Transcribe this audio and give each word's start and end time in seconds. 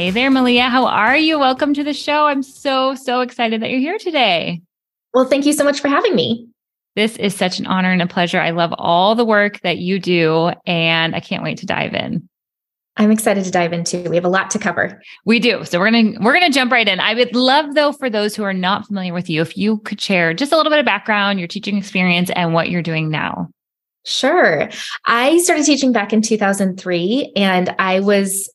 Hey 0.00 0.08
there, 0.08 0.30
Malia. 0.30 0.70
How 0.70 0.86
are 0.86 1.14
you? 1.14 1.38
Welcome 1.38 1.74
to 1.74 1.84
the 1.84 1.92
show. 1.92 2.24
I'm 2.24 2.42
so, 2.42 2.94
so 2.94 3.20
excited 3.20 3.60
that 3.60 3.68
you're 3.68 3.80
here 3.80 3.98
today. 3.98 4.62
Well, 5.12 5.26
thank 5.26 5.44
you 5.44 5.52
so 5.52 5.62
much 5.62 5.78
for 5.78 5.88
having 5.88 6.14
me. 6.14 6.48
This 6.96 7.16
is 7.16 7.36
such 7.36 7.58
an 7.58 7.66
honor 7.66 7.92
and 7.92 8.00
a 8.00 8.06
pleasure. 8.06 8.40
I 8.40 8.48
love 8.48 8.72
all 8.78 9.14
the 9.14 9.26
work 9.26 9.60
that 9.60 9.76
you 9.76 9.98
do, 9.98 10.52
and 10.64 11.14
I 11.14 11.20
can't 11.20 11.42
wait 11.42 11.58
to 11.58 11.66
dive 11.66 11.92
in. 11.92 12.26
I'm 12.96 13.10
excited 13.10 13.44
to 13.44 13.50
dive 13.50 13.74
into. 13.74 14.08
We 14.08 14.16
have 14.16 14.24
a 14.24 14.30
lot 14.30 14.48
to 14.52 14.58
cover. 14.58 15.02
We 15.26 15.38
do. 15.38 15.66
So 15.66 15.78
we're 15.78 15.90
going 15.90 16.14
to 16.14 16.20
we're 16.22 16.32
going 16.32 16.50
to 16.50 16.58
jump 16.58 16.72
right 16.72 16.88
in. 16.88 16.98
I 16.98 17.12
would 17.12 17.36
love 17.36 17.74
though 17.74 17.92
for 17.92 18.08
those 18.08 18.34
who 18.34 18.42
are 18.42 18.54
not 18.54 18.86
familiar 18.86 19.12
with 19.12 19.28
you 19.28 19.42
if 19.42 19.54
you 19.54 19.80
could 19.80 20.00
share 20.00 20.32
just 20.32 20.50
a 20.50 20.56
little 20.56 20.70
bit 20.70 20.78
of 20.78 20.86
background, 20.86 21.38
your 21.38 21.46
teaching 21.46 21.76
experience 21.76 22.30
and 22.34 22.54
what 22.54 22.70
you're 22.70 22.80
doing 22.80 23.10
now. 23.10 23.50
Sure. 24.06 24.70
I 25.04 25.36
started 25.40 25.66
teaching 25.66 25.92
back 25.92 26.14
in 26.14 26.22
2003 26.22 27.34
and 27.36 27.74
I 27.78 28.00
was 28.00 28.48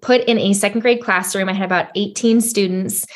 put 0.00 0.22
in 0.24 0.38
a 0.38 0.52
second 0.52 0.80
grade 0.80 1.02
classroom. 1.02 1.48
I 1.48 1.52
had 1.52 1.64
about 1.64 1.88
18 1.94 2.40
students. 2.40 3.06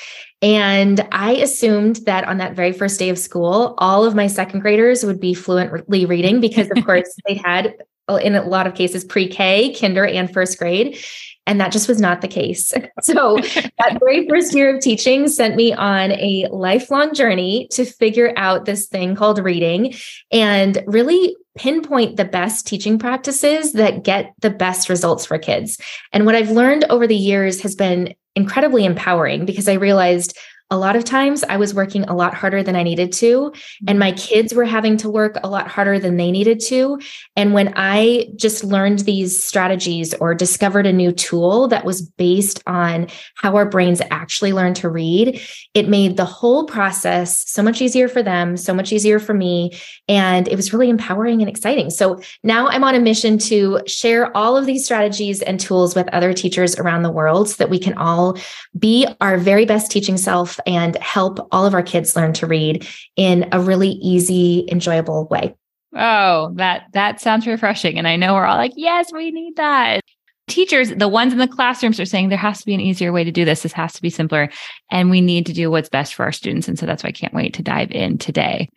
And 0.43 1.06
I 1.12 1.32
assumed 1.37 1.97
that 2.04 2.25
on 2.25 2.38
that 2.38 2.54
very 2.54 2.72
first 2.72 2.99
day 2.99 3.09
of 3.09 3.19
school, 3.19 3.75
all 3.78 4.04
of 4.04 4.15
my 4.15 4.27
second 4.27 4.60
graders 4.60 5.03
would 5.04 5.19
be 5.19 5.32
fluently 5.32 6.04
reading 6.04 6.41
because, 6.41 6.71
of 6.77 6.84
course, 6.84 7.09
they 7.27 7.34
had, 7.34 7.75
in 8.21 8.34
a 8.34 8.43
lot 8.47 8.66
of 8.66 8.75
cases, 8.75 9.04
pre 9.04 9.28
K, 9.28 9.75
kinder, 9.75 10.06
and 10.06 10.32
first 10.32 10.59
grade. 10.59 10.99
And 11.47 11.61
that 11.61 11.73
just 11.73 11.89
was 11.89 12.01
not 12.01 12.21
the 12.21 12.29
case. 12.29 12.73
So, 13.03 13.37
that 13.79 13.99
very 14.01 14.27
first 14.29 14.55
year 14.55 14.75
of 14.75 14.81
teaching 14.81 15.29
sent 15.29 15.55
me 15.55 15.73
on 15.73 16.12
a 16.12 16.49
lifelong 16.51 17.15
journey 17.15 17.69
to 17.73 17.84
figure 17.84 18.33
out 18.37 18.65
this 18.65 18.87
thing 18.87 19.15
called 19.15 19.39
reading 19.39 19.95
and 20.33 20.83
really 20.87 21.37
pinpoint 21.57 22.17
the 22.17 22.25
best 22.25 22.67
teaching 22.67 22.99
practices 22.99 23.75
that 23.75 24.03
get 24.03 24.33
the 24.41 24.51
best 24.51 24.89
results 24.89 25.27
for 25.27 25.39
kids. 25.39 25.79
And 26.12 26.27
what 26.27 26.34
I've 26.34 26.51
learned 26.51 26.84
over 26.91 27.07
the 27.07 27.17
years 27.17 27.61
has 27.61 27.75
been 27.75 28.15
incredibly 28.34 28.84
empowering 28.84 29.47
because 29.47 29.69
I 29.69 29.75
realized 29.75 30.37
a 30.71 30.77
lot 30.77 30.97
of 30.97 31.04
times 31.04 31.44
I 31.44 31.59
was 31.59 31.75
working 31.75 32.03
a 32.04 32.15
lot 32.15 32.34
harder 32.34 32.62
than 32.62 32.75
I 32.75 32.82
needed 32.82 33.12
to, 33.15 33.53
and 33.87 33.91
mm-hmm. 33.91 33.99
my 34.00 34.12
kids 34.12 34.53
were 34.53 34.65
having 34.65 34.97
to 34.99 35.09
work 35.09 35.37
a 35.44 35.49
lot 35.49 35.69
harder 35.69 35.99
than 35.99 36.16
they 36.16 36.32
needed 36.32 36.59
to. 36.66 36.99
And 37.37 37.54
when 37.54 37.72
I 37.77 38.28
just 38.34 38.65
learned 38.65 39.00
these 39.00 39.43
strategies 39.43 40.12
or 40.15 40.34
discovered 40.34 40.87
a 40.87 40.93
new 40.93 41.12
tool 41.12 41.69
that 41.69 41.84
was 41.84 42.03
based 42.03 42.62
on 42.66 43.06
how 43.37 43.54
our 43.54 43.69
brains 43.69 44.03
actually 44.10 44.53
learn 44.53 44.75
to 44.75 44.88
read, 44.88 45.41
it 45.75 45.88
made 45.88 46.16
the 46.16 46.25
whole 46.25 46.65
process 46.65 47.48
so 47.48 47.62
much 47.62 47.81
easier 47.81 48.09
for 48.09 48.22
them, 48.22 48.56
so 48.56 48.75
much 48.75 48.93
easier 48.93 49.21
for 49.21 49.34
me. 49.34 49.71
And 50.09 50.48
it 50.48 50.56
was 50.56 50.72
really 50.72 50.91
empowering 50.91 51.43
and 51.43 51.48
exciting. 51.48 51.91
So 51.91 52.21
now 52.43 52.66
I'm 52.69 52.83
on 52.83 52.97
a 52.97 53.00
mission 53.00 53.38
to 53.38 53.81
share 53.87 54.37
all 54.37 54.56
of 54.56 54.66
these 54.66 54.84
strategies 54.84 55.43
and 55.43 55.60
tools 55.60 55.94
with 55.94 56.09
other 56.09 56.33
teachers 56.33 56.77
around 56.77 57.03
the 57.03 57.10
world 57.10 57.48
so 57.48 57.56
that 57.59 57.71
we 57.71 57.78
can 57.78 57.94
all 57.94 58.37
be 58.77 59.06
our 59.21 59.38
very 59.38 59.65
best 59.65 59.93
teaching 59.93 60.16
self 60.16 60.56
and 60.67 60.97
help 60.97 61.47
all 61.53 61.67
of 61.67 61.75
our 61.75 61.83
kids 61.83 62.17
learn 62.17 62.33
to 62.34 62.47
read 62.47 62.87
in 63.17 63.49
a 63.53 63.61
really 63.61 63.91
easy, 63.91 64.67
enjoyable 64.71 65.27
way. 65.28 65.55
Oh, 65.94 66.53
that 66.56 66.87
that 66.93 67.21
sounds 67.21 67.47
refreshing. 67.47 67.99
And 67.99 68.06
I 68.06 68.17
know 68.17 68.34
we're 68.34 68.44
all 68.44 68.56
like, 68.56 68.72
yes, 68.77 69.12
we 69.12 69.31
need 69.31 69.56
that. 69.56 70.00
Teachers, 70.49 70.95
the 70.95 71.09
ones 71.09 71.33
in 71.33 71.39
the 71.39 71.49
classrooms 71.49 71.99
are 71.99 72.05
saying 72.05 72.28
there 72.28 72.39
has 72.39 72.61
to 72.61 72.66
be 72.66 72.75
an 72.75 72.81
easier 72.81 73.12
way 73.12 73.25
to 73.25 73.33
do 73.33 73.45
this. 73.45 73.62
This 73.62 73.72
has 73.72 73.93
to 73.95 74.03
be 74.03 74.11
simpler. 74.11 74.49
And 74.91 75.11
we 75.11 75.21
need 75.21 75.47
to 75.47 75.53
do 75.53 75.71
what's 75.71 75.89
best 75.89 76.15
for 76.15 76.25
our 76.25 76.33
students. 76.33 76.69
And 76.69 76.78
so 76.78 76.87
that's 76.87 77.03
why 77.03 77.09
I 77.09 77.12
can't 77.12 77.34
wait 77.34 77.55
to 77.55 77.62
dive 77.62 77.91
in 77.91 78.19
today 78.19 78.69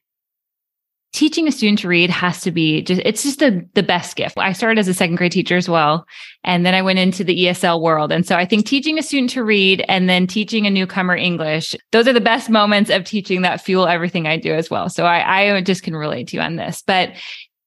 teaching 1.12 1.48
a 1.48 1.52
student 1.52 1.80
to 1.80 1.88
read 1.88 2.10
has 2.10 2.42
to 2.42 2.52
be 2.52 2.82
just 2.82 3.02
it's 3.04 3.24
just 3.24 3.40
the 3.40 3.68
the 3.74 3.84
best 3.84 4.16
gift. 4.16 4.38
I 4.38 4.54
started 4.54 4.80
as 4.80 4.88
a 4.88 4.94
second 4.94 5.16
grade 5.16 5.32
teacher 5.32 5.56
as 5.56 5.68
well 5.68 6.06
and 6.44 6.66
then 6.66 6.74
I 6.74 6.82
went 6.82 7.00
into 7.00 7.24
the 7.24 7.46
ESL 7.46 7.82
world. 7.82 8.12
And 8.12 8.26
so 8.26 8.36
I 8.36 8.46
think 8.46 8.66
teaching 8.66 9.00
a 9.00 9.04
student 9.04 9.32
to 9.32 9.44
read 9.44 9.84
and 9.88 10.08
then 10.08 10.28
teaching 10.28 10.68
a 10.68 10.70
newcomer 10.70 11.16
English, 11.16 11.76
those 11.92 12.08
are 12.08 12.14
the 12.14 12.22
best 12.22 12.50
moments 12.50 12.90
of 12.90 13.04
teaching 13.04 13.42
that 13.42 13.62
fuel 13.62 13.88
everything 13.88 14.28
I 14.28 14.38
do 14.38 14.54
as 14.54 14.70
well. 14.70 14.90
So 14.90 15.06
I 15.06 15.58
I 15.58 15.62
just 15.62 15.84
can 15.84 15.96
relate 15.96 16.28
to 16.30 16.38
you 16.38 16.42
on 16.42 16.56
this. 16.56 16.84
But 16.86 17.14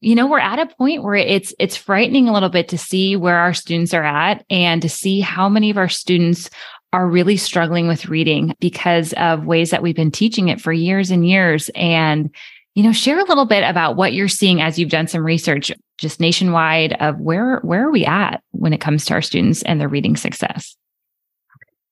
you 0.00 0.16
know, 0.16 0.26
we're 0.26 0.41
at 0.41 0.59
a 0.59 0.74
point 0.74 1.04
where 1.04 1.14
it's 1.14 1.54
it's 1.59 1.76
frightening 1.76 2.28
a 2.28 2.32
little 2.32 2.48
bit 2.48 2.69
to 2.69 2.78
see 2.78 3.16
where 3.16 3.36
our 3.36 3.54
students 3.54 3.94
are 3.94 4.03
at 4.03 4.45
and 4.50 4.83
to 4.83 4.88
see 4.88 5.21
how 5.21 5.48
many 5.48 5.71
of 5.71 5.78
our 5.78 5.88
students 5.88 6.50
are 6.92 7.09
really 7.09 7.36
struggling 7.36 7.88
with 7.88 8.06
reading 8.06 8.54
because 8.60 9.15
of 9.15 9.47
ways 9.47 9.71
that 9.71 9.83
we've 9.83 9.97
been 9.97 10.10
teaching 10.10 10.48
it 10.48 10.60
for 10.60 10.72
years 10.72 11.10
and 11.10 11.27
years 11.27 11.71
and 11.74 12.34
you 12.74 12.83
know, 12.83 12.92
share 12.92 13.19
a 13.19 13.24
little 13.24 13.45
bit 13.45 13.65
about 13.65 13.97
what 13.97 14.13
you're 14.13 14.28
seeing 14.28 14.60
as 14.63 14.78
you've 14.78 14.89
done 14.89 15.07
some 15.07 15.24
research 15.24 15.71
just 15.98 16.21
nationwide 16.21 16.95
of 16.95 17.19
where 17.21 17.59
where 17.60 17.86
are 17.86 17.91
we 17.91 18.04
at 18.04 18.42
when 18.53 18.72
it 18.72 18.80
comes 18.80 19.04
to 19.04 19.15
our 19.15 19.22
students 19.22 19.63
and 19.63 19.80
their 19.80 19.89
reading 19.89 20.16
success? 20.16 20.77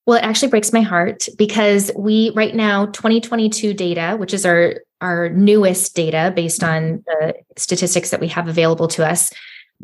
Well, 0.05 0.17
it 0.17 0.23
actually 0.23 0.49
breaks 0.49 0.73
my 0.73 0.81
heart 0.81 1.27
because 1.37 1.91
we 1.95 2.31
right 2.35 2.55
now 2.55 2.87
2022 2.87 3.73
data, 3.73 4.17
which 4.17 4.33
is 4.33 4.45
our 4.45 4.75
our 5.01 5.29
newest 5.29 5.95
data 5.95 6.33
based 6.35 6.61
mm-hmm. 6.61 6.93
on 6.93 7.03
the 7.05 7.35
statistics 7.57 8.09
that 8.09 8.19
we 8.19 8.27
have 8.27 8.47
available 8.47 8.87
to 8.89 9.07
us, 9.07 9.31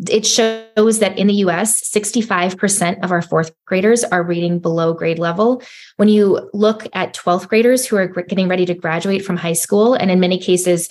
it 0.10 0.26
shows 0.26 1.00
that 1.00 1.18
in 1.18 1.28
the 1.28 1.34
US, 1.46 1.90
65% 1.90 3.04
of 3.04 3.12
our 3.12 3.22
fourth 3.22 3.52
graders 3.66 4.04
are 4.04 4.24
reading 4.24 4.60
below 4.60 4.94
grade 4.94 5.20
level. 5.20 5.62
When 5.96 6.10
you 6.10 6.50
look 6.54 6.88
at 6.94 7.16
12th 7.16 7.48
graders 7.48 7.86
who 7.86 7.96
are 7.98 8.08
getting 8.08 8.48
ready 8.48 8.66
to 8.66 8.74
graduate 8.74 9.26
from 9.26 9.38
high 9.38 9.54
school, 9.54 9.94
and 9.94 10.12
in 10.12 10.20
many 10.20 10.38
cases, 10.38 10.90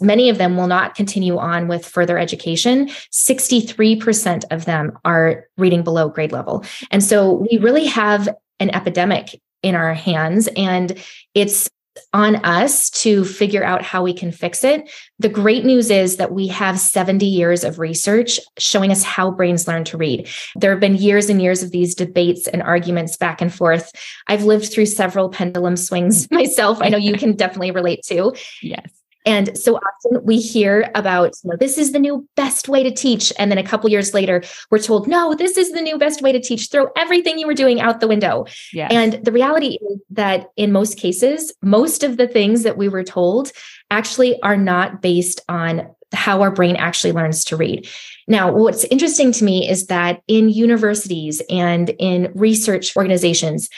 Many 0.00 0.28
of 0.28 0.38
them 0.38 0.56
will 0.56 0.66
not 0.66 0.94
continue 0.94 1.38
on 1.38 1.68
with 1.68 1.86
further 1.86 2.18
education. 2.18 2.88
63% 3.12 4.42
of 4.50 4.64
them 4.64 4.98
are 5.04 5.44
reading 5.56 5.84
below 5.84 6.08
grade 6.08 6.32
level. 6.32 6.64
And 6.90 7.02
so 7.02 7.32
we 7.32 7.58
really 7.58 7.86
have 7.86 8.28
an 8.58 8.74
epidemic 8.74 9.40
in 9.62 9.74
our 9.74 9.94
hands, 9.94 10.48
and 10.56 10.98
it's 11.34 11.70
on 12.12 12.36
us 12.44 12.90
to 12.90 13.24
figure 13.24 13.64
out 13.64 13.82
how 13.82 14.02
we 14.02 14.12
can 14.12 14.32
fix 14.32 14.64
it. 14.64 14.90
The 15.18 15.28
great 15.28 15.64
news 15.64 15.90
is 15.90 16.16
that 16.16 16.32
we 16.32 16.48
have 16.48 16.78
70 16.78 17.26
years 17.26 17.64
of 17.64 17.78
research 17.78 18.40
showing 18.58 18.90
us 18.90 19.02
how 19.02 19.30
brains 19.30 19.68
learn 19.68 19.84
to 19.84 19.96
read. 19.96 20.28
There 20.56 20.70
have 20.70 20.80
been 20.80 20.96
years 20.96 21.28
and 21.28 21.40
years 21.42 21.62
of 21.62 21.70
these 21.70 21.94
debates 21.94 22.46
and 22.48 22.62
arguments 22.62 23.16
back 23.16 23.40
and 23.40 23.52
forth. 23.52 23.92
I've 24.28 24.44
lived 24.44 24.72
through 24.72 24.86
several 24.86 25.28
pendulum 25.28 25.76
swings 25.76 26.30
myself. 26.30 26.78
I 26.80 26.88
know 26.88 26.98
you 26.98 27.12
can 27.18 27.34
definitely 27.34 27.70
relate 27.70 28.02
to. 28.04 28.34
Yes. 28.62 28.93
And 29.24 29.56
so 29.58 29.76
often 29.76 30.24
we 30.24 30.38
hear 30.38 30.90
about, 30.94 31.34
you 31.42 31.50
know, 31.50 31.56
this 31.56 31.78
is 31.78 31.92
the 31.92 31.98
new 31.98 32.28
best 32.36 32.68
way 32.68 32.82
to 32.82 32.90
teach. 32.90 33.32
And 33.38 33.50
then 33.50 33.58
a 33.58 33.62
couple 33.62 33.88
years 33.90 34.12
later, 34.12 34.42
we're 34.70 34.78
told, 34.78 35.08
no, 35.08 35.34
this 35.34 35.56
is 35.56 35.72
the 35.72 35.80
new 35.80 35.98
best 35.98 36.20
way 36.20 36.32
to 36.32 36.40
teach. 36.40 36.70
Throw 36.70 36.88
everything 36.96 37.38
you 37.38 37.46
were 37.46 37.54
doing 37.54 37.80
out 37.80 38.00
the 38.00 38.08
window. 38.08 38.46
Yes. 38.72 38.92
And 38.92 39.24
the 39.24 39.32
reality 39.32 39.78
is 39.90 39.98
that 40.10 40.50
in 40.56 40.72
most 40.72 40.98
cases, 40.98 41.52
most 41.62 42.04
of 42.04 42.16
the 42.16 42.28
things 42.28 42.62
that 42.64 42.76
we 42.76 42.88
were 42.88 43.04
told 43.04 43.52
actually 43.90 44.40
are 44.42 44.56
not 44.56 45.00
based 45.00 45.40
on 45.48 45.88
how 46.12 46.42
our 46.42 46.50
brain 46.50 46.76
actually 46.76 47.12
learns 47.12 47.44
to 47.44 47.56
read. 47.56 47.88
Now, 48.28 48.52
what's 48.52 48.84
interesting 48.84 49.32
to 49.32 49.44
me 49.44 49.68
is 49.68 49.86
that 49.86 50.22
in 50.28 50.48
universities 50.48 51.42
and 51.50 51.90
in 51.98 52.30
research 52.34 52.96
organizations, 52.96 53.68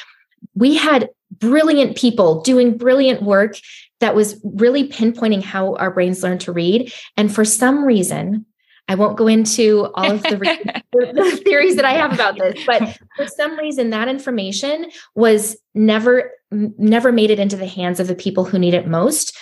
we 0.54 0.76
had 0.76 1.08
brilliant 1.38 1.96
people 1.96 2.40
doing 2.42 2.76
brilliant 2.76 3.22
work 3.22 3.56
that 4.00 4.14
was 4.14 4.40
really 4.44 4.88
pinpointing 4.88 5.42
how 5.42 5.74
our 5.76 5.90
brains 5.90 6.22
learn 6.22 6.38
to 6.38 6.52
read. 6.52 6.92
And 7.16 7.34
for 7.34 7.44
some 7.44 7.84
reason, 7.84 8.46
I 8.88 8.94
won't 8.94 9.16
go 9.16 9.26
into 9.26 9.90
all 9.94 10.12
of 10.12 10.22
the, 10.22 10.36
the, 10.92 11.42
theories 11.44 11.76
that 11.76 11.84
I 11.84 11.92
have 11.92 12.12
about 12.12 12.38
this, 12.38 12.64
but 12.66 12.82
for 13.16 13.26
some 13.26 13.58
reason, 13.58 13.90
that 13.90 14.08
information 14.08 14.90
was 15.14 15.56
never 15.74 16.32
never 16.52 17.10
made 17.10 17.30
it 17.30 17.40
into 17.40 17.56
the 17.56 17.66
hands 17.66 17.98
of 17.98 18.06
the 18.06 18.14
people 18.14 18.44
who 18.44 18.58
need 18.58 18.74
it 18.74 18.86
most. 18.86 19.36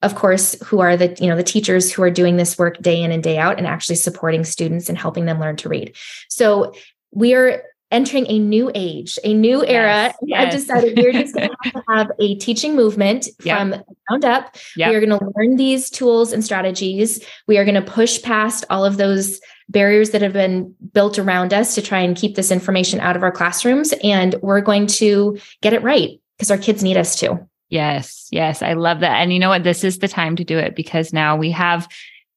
Of 0.00 0.14
course, 0.14 0.56
who 0.64 0.80
are 0.80 0.96
the 0.96 1.14
you 1.20 1.28
know 1.28 1.36
the 1.36 1.42
teachers 1.42 1.92
who 1.92 2.02
are 2.02 2.10
doing 2.10 2.36
this 2.36 2.56
work 2.56 2.78
day 2.78 3.02
in 3.02 3.12
and 3.12 3.22
day 3.22 3.36
out 3.36 3.58
and 3.58 3.66
actually 3.66 3.96
supporting 3.96 4.44
students 4.44 4.88
and 4.88 4.96
helping 4.96 5.26
them 5.26 5.40
learn 5.40 5.56
to 5.56 5.68
read. 5.68 5.94
So 6.28 6.72
we 7.10 7.34
are 7.34 7.62
entering 7.90 8.26
a 8.28 8.38
new 8.38 8.70
age, 8.74 9.18
a 9.24 9.32
new 9.32 9.64
era. 9.64 9.86
Yes, 10.04 10.16
yes. 10.22 10.40
I've 10.40 10.52
decided 10.52 10.98
we're 10.98 11.12
just 11.12 11.34
going 11.34 11.48
to 11.48 11.56
have 11.62 11.72
to 11.72 11.82
have 11.88 12.10
a 12.18 12.34
teaching 12.36 12.76
movement 12.76 13.28
yep. 13.42 13.58
from 13.58 13.70
ground 14.06 14.24
up. 14.24 14.56
Yep. 14.76 14.90
We 14.90 14.96
are 14.96 15.04
going 15.04 15.18
to 15.18 15.32
learn 15.36 15.56
these 15.56 15.90
tools 15.90 16.32
and 16.32 16.44
strategies. 16.44 17.24
We 17.46 17.58
are 17.58 17.64
going 17.64 17.82
to 17.82 17.90
push 17.90 18.22
past 18.22 18.64
all 18.70 18.84
of 18.84 18.96
those 18.96 19.40
barriers 19.68 20.10
that 20.10 20.22
have 20.22 20.32
been 20.32 20.74
built 20.92 21.18
around 21.18 21.52
us 21.52 21.74
to 21.74 21.82
try 21.82 22.00
and 22.00 22.16
keep 22.16 22.36
this 22.36 22.50
information 22.50 23.00
out 23.00 23.16
of 23.16 23.22
our 23.22 23.32
classrooms. 23.32 23.92
And 24.02 24.34
we're 24.42 24.60
going 24.60 24.86
to 24.88 25.38
get 25.62 25.72
it 25.72 25.82
right 25.82 26.20
because 26.36 26.50
our 26.50 26.58
kids 26.58 26.82
need 26.82 26.96
us 26.96 27.16
to. 27.16 27.46
Yes, 27.70 28.28
yes. 28.30 28.62
I 28.62 28.72
love 28.72 29.00
that. 29.00 29.20
And 29.20 29.32
you 29.32 29.38
know 29.38 29.50
what? 29.50 29.64
This 29.64 29.84
is 29.84 29.98
the 29.98 30.08
time 30.08 30.36
to 30.36 30.44
do 30.44 30.58
it 30.58 30.74
because 30.74 31.12
now 31.12 31.36
we 31.36 31.50
have 31.50 31.86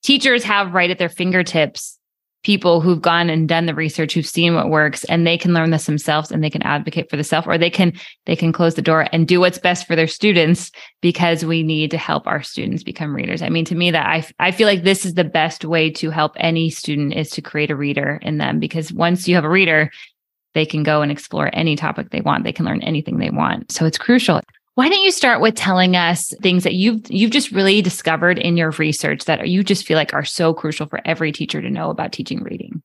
teachers 0.03 0.43
have 0.43 0.73
right 0.73 0.89
at 0.89 0.97
their 0.97 1.09
fingertips 1.09 1.97
people 2.43 2.81
who've 2.81 3.01
gone 3.01 3.29
and 3.29 3.47
done 3.47 3.65
the 3.65 3.75
research 3.75 4.13
who've 4.13 4.25
seen 4.25 4.55
what 4.55 4.69
works 4.69 5.03
and 5.05 5.25
they 5.25 5.37
can 5.37 5.53
learn 5.53 5.69
this 5.69 5.85
themselves 5.85 6.31
and 6.31 6.43
they 6.43 6.49
can 6.49 6.63
advocate 6.63 7.09
for 7.09 7.15
themselves 7.15 7.47
or 7.47 7.57
they 7.57 7.69
can 7.69 7.93
they 8.25 8.35
can 8.35 8.51
close 8.51 8.75
the 8.75 8.81
door 8.81 9.07
and 9.11 9.27
do 9.27 9.39
what's 9.39 9.57
best 9.57 9.85
for 9.85 9.95
their 9.95 10.07
students 10.07 10.71
because 11.01 11.45
we 11.45 11.61
need 11.61 11.91
to 11.91 11.97
help 11.97 12.25
our 12.25 12.41
students 12.41 12.83
become 12.83 13.15
readers. 13.15 13.41
I 13.41 13.49
mean 13.49 13.65
to 13.65 13.75
me 13.75 13.91
that 13.91 14.07
i 14.07 14.25
i 14.39 14.51
feel 14.51 14.67
like 14.67 14.83
this 14.83 15.05
is 15.05 15.13
the 15.13 15.23
best 15.23 15.65
way 15.65 15.89
to 15.91 16.09
help 16.09 16.33
any 16.37 16.69
student 16.69 17.13
is 17.13 17.29
to 17.31 17.41
create 17.41 17.71
a 17.71 17.75
reader 17.75 18.19
in 18.21 18.37
them 18.37 18.59
because 18.59 18.91
once 18.91 19.27
you 19.27 19.35
have 19.35 19.45
a 19.45 19.49
reader 19.49 19.91
they 20.53 20.65
can 20.65 20.83
go 20.83 21.01
and 21.01 21.11
explore 21.11 21.49
any 21.53 21.75
topic 21.75 22.09
they 22.09 22.21
want. 22.21 22.43
They 22.43 22.51
can 22.51 22.65
learn 22.65 22.83
anything 22.83 23.19
they 23.19 23.29
want. 23.29 23.71
So 23.71 23.85
it's 23.85 23.97
crucial 23.97 24.41
why 24.75 24.87
don't 24.87 25.03
you 25.03 25.11
start 25.11 25.41
with 25.41 25.55
telling 25.55 25.95
us 25.95 26.33
things 26.41 26.63
that 26.63 26.73
you've 26.73 27.01
you've 27.09 27.31
just 27.31 27.51
really 27.51 27.81
discovered 27.81 28.39
in 28.39 28.57
your 28.57 28.71
research 28.71 29.25
that 29.25 29.47
you 29.47 29.63
just 29.63 29.85
feel 29.85 29.97
like 29.97 30.13
are 30.13 30.25
so 30.25 30.53
crucial 30.53 30.87
for 30.87 31.01
every 31.05 31.31
teacher 31.31 31.61
to 31.61 31.69
know 31.69 31.89
about 31.89 32.11
teaching 32.11 32.41
reading? 32.41 32.81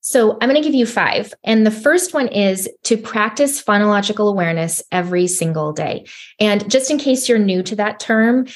So, 0.00 0.38
I'm 0.40 0.48
going 0.48 0.54
to 0.54 0.66
give 0.66 0.74
you 0.74 0.86
five. 0.86 1.34
And 1.44 1.66
the 1.66 1.70
first 1.70 2.14
one 2.14 2.28
is 2.28 2.68
to 2.84 2.96
practice 2.96 3.62
phonological 3.62 4.30
awareness 4.30 4.82
every 4.90 5.26
single 5.26 5.72
day. 5.72 6.06
And 6.40 6.70
just 6.70 6.90
in 6.90 6.98
case 6.98 7.28
you're 7.28 7.38
new 7.38 7.62
to 7.64 7.76
that 7.76 8.00
term, 8.00 8.46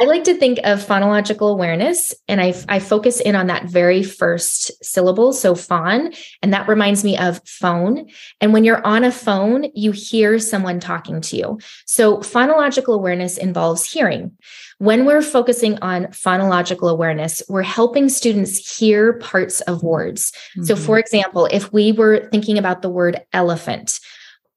I 0.00 0.06
like 0.06 0.24
to 0.24 0.34
think 0.34 0.58
of 0.64 0.84
phonological 0.84 1.52
awareness, 1.52 2.12
and 2.26 2.40
I, 2.40 2.52
I 2.68 2.80
focus 2.80 3.20
in 3.20 3.36
on 3.36 3.46
that 3.46 3.66
very 3.66 4.02
first 4.02 4.72
syllable. 4.84 5.32
So, 5.32 5.54
phon, 5.54 6.16
and 6.42 6.52
that 6.52 6.66
reminds 6.66 7.04
me 7.04 7.16
of 7.16 7.40
phone. 7.46 8.08
And 8.40 8.52
when 8.52 8.64
you're 8.64 8.84
on 8.84 9.04
a 9.04 9.12
phone, 9.12 9.70
you 9.72 9.92
hear 9.92 10.40
someone 10.40 10.80
talking 10.80 11.20
to 11.22 11.36
you. 11.36 11.58
So, 11.86 12.18
phonological 12.18 12.94
awareness 12.94 13.38
involves 13.38 13.90
hearing. 13.90 14.32
When 14.78 15.04
we're 15.04 15.22
focusing 15.22 15.78
on 15.78 16.06
phonological 16.06 16.90
awareness, 16.90 17.40
we're 17.48 17.62
helping 17.62 18.08
students 18.08 18.76
hear 18.76 19.12
parts 19.14 19.60
of 19.62 19.84
words. 19.84 20.32
Mm-hmm. 20.32 20.64
So, 20.64 20.74
for 20.74 20.98
example, 20.98 21.46
if 21.52 21.72
we 21.72 21.92
were 21.92 22.28
thinking 22.30 22.58
about 22.58 22.82
the 22.82 22.90
word 22.90 23.22
elephant, 23.32 24.00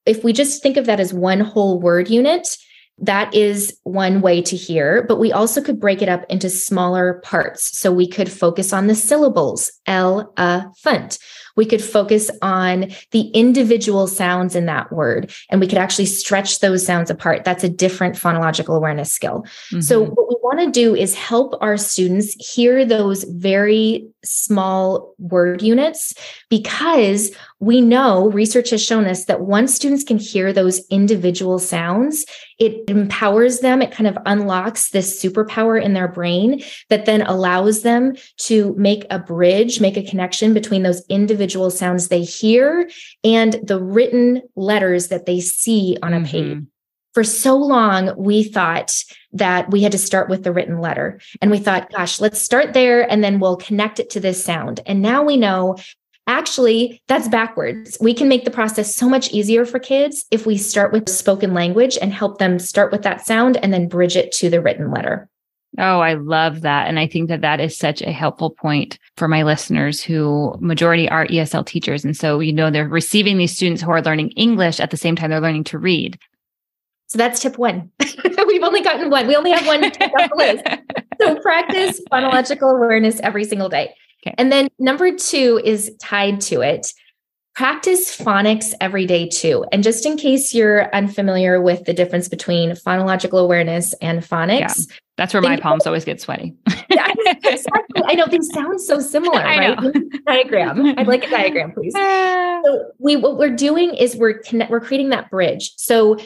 if 0.07 0.23
we 0.23 0.33
just 0.33 0.63
think 0.63 0.77
of 0.77 0.87
that 0.87 0.99
as 0.99 1.13
one 1.13 1.41
whole 1.41 1.79
word 1.79 2.09
unit, 2.09 2.57
that 2.99 3.33
is 3.33 3.77
one 3.83 4.21
way 4.21 4.41
to 4.41 4.55
hear, 4.55 5.03
but 5.03 5.19
we 5.19 5.31
also 5.31 5.61
could 5.61 5.79
break 5.79 6.01
it 6.01 6.09
up 6.09 6.25
into 6.29 6.49
smaller 6.49 7.21
parts. 7.23 7.77
So 7.77 7.91
we 7.91 8.07
could 8.07 8.31
focus 8.31 8.73
on 8.73 8.87
the 8.87 8.95
syllables, 8.95 9.71
L, 9.85 10.33
a, 10.37 10.65
funt. 10.83 11.19
We 11.57 11.65
could 11.65 11.83
focus 11.83 12.31
on 12.41 12.91
the 13.11 13.27
individual 13.31 14.07
sounds 14.07 14.55
in 14.55 14.65
that 14.67 14.91
word, 14.91 15.31
and 15.49 15.59
we 15.59 15.67
could 15.67 15.77
actually 15.77 16.05
stretch 16.05 16.59
those 16.59 16.85
sounds 16.85 17.09
apart. 17.09 17.43
That's 17.43 17.63
a 17.63 17.69
different 17.69 18.15
phonological 18.15 18.77
awareness 18.77 19.11
skill. 19.11 19.41
Mm-hmm. 19.41 19.81
So, 19.81 20.05
what 20.05 20.29
we 20.29 20.35
want 20.41 20.59
to 20.59 20.71
do 20.71 20.95
is 20.95 21.13
help 21.13 21.55
our 21.59 21.75
students 21.75 22.33
hear 22.53 22.85
those 22.85 23.25
very 23.25 24.07
small 24.23 25.13
word 25.19 25.61
units 25.61 26.13
because 26.49 27.31
we 27.59 27.81
know 27.81 28.29
research 28.29 28.69
has 28.69 28.83
shown 28.83 29.05
us 29.05 29.25
that 29.25 29.41
once 29.41 29.73
students 29.73 30.03
can 30.03 30.17
hear 30.17 30.53
those 30.53 30.85
individual 30.87 31.59
sounds, 31.59 32.25
it 32.59 32.89
empowers 32.89 33.59
them. 33.59 33.81
It 33.81 33.91
kind 33.91 34.07
of 34.07 34.17
unlocks 34.25 34.89
this 34.89 35.21
superpower 35.21 35.81
in 35.81 35.93
their 35.93 36.07
brain 36.07 36.61
that 36.89 37.05
then 37.05 37.21
allows 37.23 37.81
them 37.81 38.15
to 38.41 38.75
make 38.77 39.05
a 39.09 39.19
bridge, 39.19 39.81
make 39.81 39.97
a 39.97 40.03
connection 40.03 40.53
between 40.53 40.83
those 40.83 41.05
individual 41.07 41.46
sounds 41.69 42.07
they 42.07 42.23
hear 42.23 42.89
and 43.23 43.53
the 43.63 43.81
written 43.81 44.41
letters 44.55 45.07
that 45.07 45.25
they 45.25 45.39
see 45.39 45.97
on 46.01 46.13
a 46.13 46.21
page. 46.21 46.45
Mm-hmm. 46.45 46.63
For 47.13 47.23
so 47.23 47.55
long, 47.55 48.13
we 48.15 48.43
thought 48.43 48.93
that 49.31 49.71
we 49.71 49.81
had 49.81 49.91
to 49.91 49.97
start 49.97 50.29
with 50.29 50.43
the 50.43 50.51
written 50.51 50.79
letter. 50.79 51.19
And 51.41 51.49
we 51.49 51.57
thought, 51.57 51.91
gosh, 51.91 52.21
let's 52.21 52.39
start 52.39 52.73
there 52.73 53.09
and 53.09 53.23
then 53.23 53.39
we'll 53.39 53.57
connect 53.57 53.99
it 53.99 54.11
to 54.11 54.19
this 54.19 54.43
sound. 54.43 54.81
And 54.85 55.01
now 55.01 55.23
we 55.23 55.35
know 55.35 55.77
Actually, 56.27 57.01
that's 57.07 57.29
backwards. 57.29 57.97
We 58.01 58.13
can 58.13 58.27
make 58.27 58.43
the 58.43 58.51
process 58.51 58.93
so 58.93 59.07
much 59.07 59.31
easier 59.31 59.65
for 59.65 59.79
kids 59.79 60.25
if 60.29 60.45
we 60.45 60.57
start 60.57 60.91
with 60.91 61.07
spoken 61.07 61.53
language 61.53 61.97
and 62.01 62.11
help 62.11 62.37
them 62.37 62.59
start 62.59 62.91
with 62.91 63.03
that 63.03 63.25
sound 63.25 63.55
and 63.55 63.73
then 63.73 63.87
bridge 63.87 64.17
it 64.17 64.33
to 64.33 64.49
the 64.49 64.61
written 64.61 64.91
letter. 64.91 65.29
Oh, 65.77 65.99
I 65.99 66.13
love 66.13 66.61
that. 66.61 66.87
And 66.87 66.97
I 66.97 67.07
think 67.07 67.29
that 67.29 67.41
that 67.41 67.59
is 67.59 67.77
such 67.77 68.01
a 68.01 68.11
helpful 68.11 68.49
point 68.49 68.97
for 69.15 69.27
my 69.27 69.43
listeners 69.43 70.01
who 70.01 70.55
majority 70.59 71.07
are 71.07 71.27
ESL 71.27 71.65
teachers. 71.65 72.03
And 72.03 72.17
so, 72.17 72.39
you 72.39 72.51
know, 72.51 72.71
they're 72.71 72.87
receiving 72.87 73.37
these 73.37 73.55
students 73.55 73.81
who 73.81 73.91
are 73.91 74.01
learning 74.01 74.31
English 74.31 74.79
at 74.79 74.89
the 74.89 74.97
same 74.97 75.15
time 75.15 75.29
they're 75.29 75.39
learning 75.39 75.65
to 75.65 75.77
read. 75.77 76.17
So 77.07 77.17
that's 77.17 77.39
tip 77.39 77.57
one. 77.57 77.91
We've 78.47 78.63
only 78.63 78.81
gotten 78.81 79.09
one. 79.09 79.27
We 79.27 79.35
only 79.35 79.51
have 79.51 79.65
one 79.65 79.81
tip 79.91 80.11
on 80.19 80.29
the 80.29 80.35
list. 80.35 80.65
So 81.21 81.39
practice 81.41 82.01
phonological 82.11 82.73
awareness 82.75 83.19
every 83.21 83.43
single 83.45 83.69
day. 83.69 83.93
Okay. 84.25 84.35
And 84.37 84.51
then 84.51 84.67
number 84.79 85.15
two 85.15 85.61
is 85.63 85.91
tied 85.99 86.41
to 86.41 86.61
it. 86.61 86.91
Practice 87.57 88.15
phonics 88.15 88.75
every 88.81 89.07
day 89.07 89.27
too. 89.27 89.65
And 89.71 89.81
just 89.81 90.05
in 90.05 90.15
case 90.15 90.53
you're 90.53 90.93
unfamiliar 90.93 91.59
with 91.59 91.85
the 91.85 91.93
difference 91.93 92.29
between 92.29 92.73
phonological 92.73 93.41
awareness 93.41 93.93
and 93.93 94.21
phonics, 94.21 94.59
yeah. 94.89 94.95
That's 95.17 95.33
where 95.33 95.41
my 95.41 95.57
palms 95.57 95.87
always 95.87 96.05
get 96.05 96.21
sweaty. 96.21 96.55
yeah, 96.91 97.11
exactly. 97.25 98.03
I 98.05 98.13
know 98.13 98.27
they 98.27 98.37
sound 98.41 98.79
so 98.79 98.99
similar, 98.99 99.39
I 99.43 99.73
right? 99.73 99.93
diagram. 100.27 100.85
I'd 100.99 101.07
like 101.07 101.25
a 101.25 101.31
diagram, 101.31 101.71
please. 101.71 101.95
So 102.65 102.91
we 102.99 103.15
what 103.15 103.37
we're 103.37 103.55
doing 103.55 103.95
is 103.95 104.15
we're 104.15 104.39
connect, 104.39 104.69
we're 104.69 104.79
creating 104.79 105.09
that 105.09 105.31
bridge. 105.31 105.73
So 105.77 106.17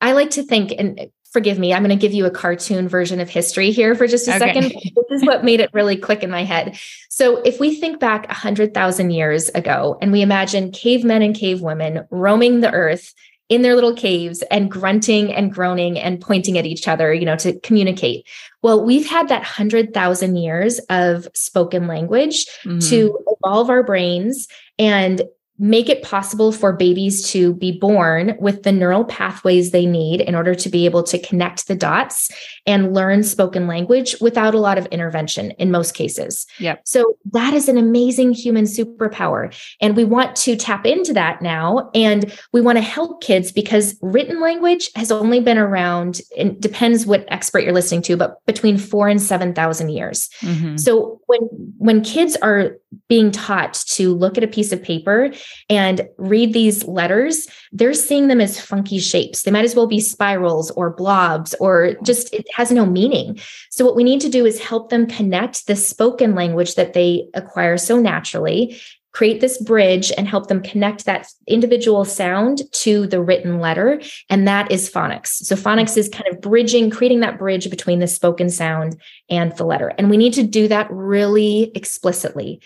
I 0.00 0.12
like 0.12 0.30
to 0.30 0.42
think, 0.42 0.72
and 0.78 1.10
forgive 1.32 1.58
me, 1.58 1.72
I'm 1.74 1.82
going 1.82 1.96
to 1.96 2.00
give 2.00 2.14
you 2.14 2.26
a 2.26 2.30
cartoon 2.30 2.88
version 2.88 3.20
of 3.20 3.28
history 3.28 3.70
here 3.70 3.94
for 3.94 4.06
just 4.06 4.28
a 4.28 4.36
okay. 4.36 4.38
second. 4.38 4.72
This 5.08 5.22
is 5.22 5.26
what 5.26 5.44
made 5.44 5.60
it 5.60 5.70
really 5.72 5.96
click 5.96 6.22
in 6.22 6.30
my 6.30 6.44
head. 6.44 6.78
So, 7.08 7.38
if 7.38 7.60
we 7.60 7.76
think 7.76 7.98
back 7.98 8.26
100,000 8.26 9.10
years 9.10 9.48
ago 9.50 9.96
and 10.02 10.12
we 10.12 10.22
imagine 10.22 10.70
cavemen 10.70 11.22
and 11.22 11.34
cavewomen 11.34 12.06
roaming 12.10 12.60
the 12.60 12.70
earth 12.72 13.14
in 13.48 13.62
their 13.62 13.74
little 13.74 13.94
caves 13.94 14.42
and 14.50 14.70
grunting 14.70 15.32
and 15.32 15.52
groaning 15.52 15.98
and 15.98 16.20
pointing 16.20 16.58
at 16.58 16.66
each 16.66 16.86
other, 16.86 17.14
you 17.14 17.24
know, 17.24 17.36
to 17.36 17.58
communicate. 17.60 18.26
Well, 18.62 18.84
we've 18.84 19.08
had 19.08 19.28
that 19.28 19.40
100,000 19.40 20.36
years 20.36 20.78
of 20.90 21.28
spoken 21.34 21.86
language 21.86 22.46
mm-hmm. 22.64 22.80
to 22.90 23.18
evolve 23.42 23.70
our 23.70 23.82
brains 23.82 24.48
and 24.78 25.22
make 25.58 25.88
it 25.88 26.02
possible 26.02 26.52
for 26.52 26.72
babies 26.72 27.28
to 27.30 27.54
be 27.54 27.72
born 27.72 28.36
with 28.38 28.62
the 28.62 28.70
neural 28.70 29.04
pathways 29.04 29.70
they 29.70 29.86
need 29.86 30.20
in 30.20 30.34
order 30.34 30.54
to 30.54 30.68
be 30.68 30.84
able 30.84 31.02
to 31.02 31.18
connect 31.18 31.66
the 31.66 31.74
dots 31.74 32.30
and 32.66 32.94
learn 32.94 33.22
spoken 33.22 33.66
language 33.66 34.14
without 34.20 34.54
a 34.54 34.58
lot 34.58 34.78
of 34.78 34.86
intervention 34.86 35.50
in 35.52 35.70
most 35.70 35.94
cases. 35.94 36.46
Yep. 36.58 36.82
So 36.84 37.16
that 37.32 37.54
is 37.54 37.68
an 37.68 37.76
amazing 37.76 38.32
human 38.32 38.64
superpower. 38.64 39.52
And 39.80 39.96
we 39.96 40.04
want 40.04 40.36
to 40.36 40.54
tap 40.56 40.86
into 40.86 41.12
that 41.14 41.42
now. 41.42 41.90
And 41.94 42.32
we 42.52 42.60
want 42.60 42.78
to 42.78 42.82
help 42.82 43.22
kids 43.22 43.50
because 43.50 43.98
written 44.00 44.40
language 44.40 44.90
has 44.94 45.10
only 45.10 45.40
been 45.40 45.58
around, 45.58 46.20
it 46.36 46.60
depends 46.60 47.04
what 47.04 47.24
expert 47.28 47.64
you're 47.64 47.72
listening 47.72 48.02
to, 48.02 48.16
but 48.16 48.44
between 48.46 48.78
four 48.78 49.08
and 49.08 49.20
7,000 49.20 49.88
years. 49.88 50.28
Mm-hmm. 50.40 50.76
So 50.76 51.20
when, 51.26 51.40
when 51.78 52.02
kids 52.02 52.36
are 52.36 52.76
being 53.08 53.30
taught 53.30 53.74
to 53.74 54.14
look 54.14 54.38
at 54.38 54.44
a 54.44 54.48
piece 54.48 54.72
of 54.72 54.82
paper 54.82 55.30
and 55.68 56.08
read 56.16 56.52
these 56.52 56.84
letters, 56.86 57.46
they're 57.72 57.94
seeing 57.94 58.28
them 58.28 58.40
as 58.40 58.60
funky 58.60 58.98
shapes. 58.98 59.42
They 59.42 59.50
might 59.50 59.64
as 59.64 59.74
well 59.74 59.86
be 59.86 60.00
spirals 60.00 60.70
or 60.72 60.90
blobs 60.90 61.54
or 61.60 61.94
just 62.02 62.32
it 62.34 62.46
has 62.54 62.70
no 62.70 62.86
meaning. 62.86 63.38
So, 63.70 63.84
what 63.84 63.96
we 63.96 64.04
need 64.04 64.20
to 64.22 64.28
do 64.28 64.46
is 64.46 64.60
help 64.60 64.90
them 64.90 65.06
connect 65.06 65.66
the 65.66 65.76
spoken 65.76 66.34
language 66.34 66.74
that 66.74 66.92
they 66.92 67.28
acquire 67.34 67.76
so 67.76 67.98
naturally 67.98 68.78
create 69.18 69.40
this 69.40 69.60
bridge 69.62 70.12
and 70.16 70.28
help 70.28 70.46
them 70.46 70.62
connect 70.62 71.04
that 71.04 71.26
individual 71.48 72.04
sound 72.04 72.62
to 72.72 73.06
the 73.08 73.20
written 73.20 73.58
letter. 73.58 74.00
And 74.30 74.46
that 74.46 74.70
is 74.70 74.88
phonics. 74.88 75.28
So 75.28 75.56
phonics 75.56 75.96
is 75.96 76.08
kind 76.08 76.32
of 76.32 76.40
bridging, 76.40 76.88
creating 76.88 77.18
that 77.20 77.38
bridge 77.38 77.68
between 77.70 77.98
the 77.98 78.06
spoken 78.06 78.48
sound 78.48 79.00
and 79.28 79.56
the 79.56 79.64
letter. 79.64 79.88
And 79.98 80.10
we 80.10 80.16
need 80.16 80.34
to 80.34 80.44
do 80.44 80.68
that 80.68 80.88
really 80.90 81.72
explicitly. 81.74 82.60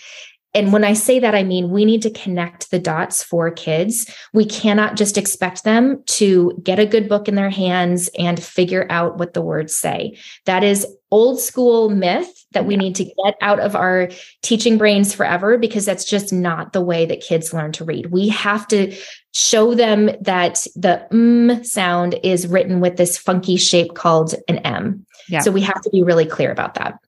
And 0.54 0.72
when 0.72 0.84
I 0.84 0.92
say 0.92 1.18
that, 1.18 1.34
I 1.34 1.42
mean 1.42 1.70
we 1.70 1.84
need 1.84 2.02
to 2.02 2.10
connect 2.10 2.70
the 2.70 2.78
dots 2.78 3.22
for 3.22 3.50
kids. 3.50 4.12
We 4.32 4.44
cannot 4.44 4.96
just 4.96 5.16
expect 5.16 5.64
them 5.64 6.02
to 6.06 6.58
get 6.62 6.78
a 6.78 6.86
good 6.86 7.08
book 7.08 7.28
in 7.28 7.34
their 7.34 7.50
hands 7.50 8.10
and 8.18 8.42
figure 8.42 8.86
out 8.90 9.18
what 9.18 9.34
the 9.34 9.42
words 9.42 9.74
say. 9.74 10.18
That 10.44 10.62
is 10.62 10.86
old 11.10 11.38
school 11.38 11.90
myth 11.90 12.42
that 12.52 12.66
we 12.66 12.76
need 12.76 12.94
to 12.96 13.04
get 13.04 13.34
out 13.40 13.60
of 13.60 13.76
our 13.76 14.08
teaching 14.42 14.78
brains 14.78 15.14
forever 15.14 15.58
because 15.58 15.84
that's 15.84 16.04
just 16.04 16.32
not 16.32 16.72
the 16.72 16.80
way 16.80 17.04
that 17.06 17.20
kids 17.20 17.52
learn 17.52 17.72
to 17.72 17.84
read. 17.84 18.06
We 18.06 18.28
have 18.28 18.66
to 18.68 18.96
show 19.34 19.74
them 19.74 20.10
that 20.20 20.66
the 20.74 21.06
m 21.12 21.62
sound 21.64 22.18
is 22.22 22.46
written 22.46 22.80
with 22.80 22.96
this 22.96 23.16
funky 23.16 23.56
shape 23.56 23.94
called 23.94 24.34
an 24.48 24.58
M. 24.58 25.06
Yeah. 25.28 25.40
So 25.40 25.50
we 25.50 25.62
have 25.62 25.80
to 25.82 25.90
be 25.90 26.02
really 26.02 26.26
clear 26.26 26.50
about 26.50 26.74
that. 26.74 26.98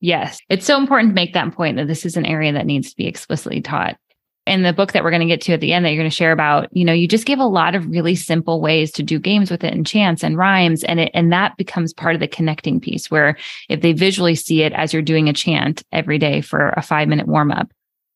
Yes. 0.00 0.38
It's 0.48 0.66
so 0.66 0.78
important 0.78 1.10
to 1.10 1.14
make 1.14 1.34
that 1.34 1.52
point 1.52 1.76
that 1.76 1.88
this 1.88 2.06
is 2.06 2.16
an 2.16 2.26
area 2.26 2.52
that 2.52 2.66
needs 2.66 2.90
to 2.90 2.96
be 2.96 3.06
explicitly 3.06 3.60
taught. 3.60 3.96
In 4.46 4.62
the 4.62 4.72
book 4.72 4.92
that 4.92 5.04
we're 5.04 5.10
going 5.10 5.20
to 5.20 5.26
get 5.26 5.42
to 5.42 5.52
at 5.52 5.60
the 5.60 5.74
end 5.74 5.84
that 5.84 5.90
you're 5.90 6.00
going 6.00 6.10
to 6.10 6.16
share 6.16 6.32
about, 6.32 6.74
you 6.74 6.82
know, 6.82 6.92
you 6.92 7.06
just 7.06 7.26
give 7.26 7.38
a 7.38 7.44
lot 7.44 7.74
of 7.74 7.86
really 7.86 8.14
simple 8.14 8.62
ways 8.62 8.90
to 8.92 9.02
do 9.02 9.18
games 9.18 9.50
with 9.50 9.62
it 9.62 9.74
and 9.74 9.86
chants 9.86 10.24
and 10.24 10.38
rhymes 10.38 10.82
and 10.84 11.00
it 11.00 11.10
and 11.12 11.30
that 11.30 11.54
becomes 11.58 11.92
part 11.92 12.14
of 12.14 12.20
the 12.20 12.28
connecting 12.28 12.80
piece 12.80 13.10
where 13.10 13.36
if 13.68 13.82
they 13.82 13.92
visually 13.92 14.34
see 14.34 14.62
it 14.62 14.72
as 14.72 14.94
you're 14.94 15.02
doing 15.02 15.28
a 15.28 15.34
chant 15.34 15.82
every 15.92 16.16
day 16.16 16.40
for 16.40 16.70
a 16.78 16.82
5 16.82 17.08
minute 17.08 17.26
warm 17.26 17.52
up, 17.52 17.70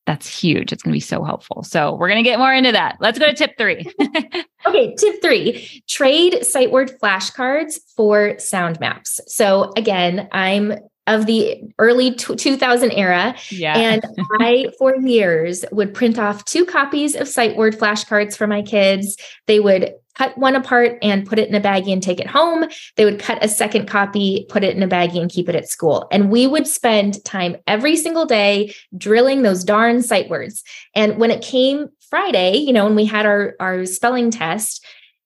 that's 0.06 0.26
huge. 0.26 0.72
It's 0.72 0.82
going 0.82 0.92
to 0.92 0.96
be 0.96 1.00
so 1.00 1.22
helpful. 1.22 1.62
So 1.62 1.94
we're 1.96 2.08
going 2.08 2.24
to 2.24 2.28
get 2.28 2.38
more 2.38 2.52
into 2.52 2.72
that. 2.72 2.96
Let's 2.98 3.18
go 3.18 3.26
to 3.26 3.34
tip 3.34 3.56
three. 3.58 3.84
okay. 4.66 4.94
Tip 4.96 5.22
three 5.22 5.82
trade 5.88 6.44
sight 6.44 6.72
word 6.72 6.98
flashcards 7.00 7.78
for 7.94 8.38
sound 8.38 8.80
maps. 8.80 9.20
So 9.26 9.70
again, 9.76 10.28
I'm 10.32 10.78
of 11.06 11.26
the 11.26 11.60
early 11.78 12.14
2000 12.14 12.92
era. 12.92 13.34
Yeah. 13.50 13.76
And 13.76 14.04
I, 14.40 14.68
for 14.78 14.96
years, 14.96 15.64
would 15.72 15.94
print 15.94 16.18
off 16.18 16.44
two 16.44 16.64
copies 16.64 17.14
of 17.14 17.28
sight 17.28 17.56
word 17.56 17.78
flashcards 17.78 18.36
for 18.36 18.46
my 18.46 18.62
kids. 18.62 19.16
They 19.46 19.60
would 19.60 19.94
cut 20.14 20.36
one 20.36 20.54
apart 20.54 20.98
and 21.02 21.26
put 21.26 21.38
it 21.38 21.48
in 21.48 21.54
a 21.54 21.60
baggie 21.60 21.92
and 21.92 22.02
take 22.02 22.20
it 22.20 22.26
home. 22.26 22.66
They 22.96 23.04
would 23.04 23.18
cut 23.18 23.42
a 23.42 23.48
second 23.48 23.88
copy, 23.88 24.46
put 24.48 24.62
it 24.62 24.76
in 24.76 24.82
a 24.82 24.88
baggie 24.88 25.20
and 25.20 25.30
keep 25.30 25.48
it 25.48 25.54
at 25.54 25.68
school. 25.68 26.06
And 26.12 26.30
we 26.30 26.46
would 26.46 26.66
spend 26.66 27.24
time 27.24 27.56
every 27.66 27.96
single 27.96 28.26
day 28.26 28.74
drilling 28.96 29.42
those 29.42 29.64
darn 29.64 30.02
sight 30.02 30.28
words. 30.28 30.62
And 30.94 31.18
when 31.18 31.30
it 31.30 31.42
came 31.42 31.88
Friday, 32.10 32.58
you 32.58 32.72
know, 32.72 32.84
when 32.84 32.94
we 32.94 33.06
had 33.06 33.24
our, 33.24 33.54
our 33.58 33.86
spelling 33.86 34.30
test, 34.30 34.84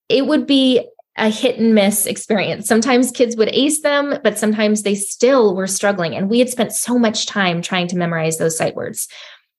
it 0.09 0.27
would 0.27 0.47
be 0.47 0.87
a 1.19 1.29
hit 1.29 1.59
and 1.59 1.75
miss 1.75 2.07
experience. 2.07 2.69
Sometimes 2.69 3.11
kids 3.11 3.37
would 3.37 3.49
ace 3.49 3.81
them, 3.81 4.19
but 4.23 4.39
sometimes 4.39 4.83
they 4.83 4.95
still 4.95 5.55
were 5.55 5.67
struggling. 5.67 6.15
And 6.15 6.29
we 6.29 6.39
had 6.39 6.51
spent 6.51 6.73
so 6.73 6.99
much 6.99 7.27
time 7.27 7.63
trying 7.63 7.89
to 7.89 7.97
memorize 7.97 8.39
those 8.39 8.57
sight 8.57 8.75
words. 8.75 9.09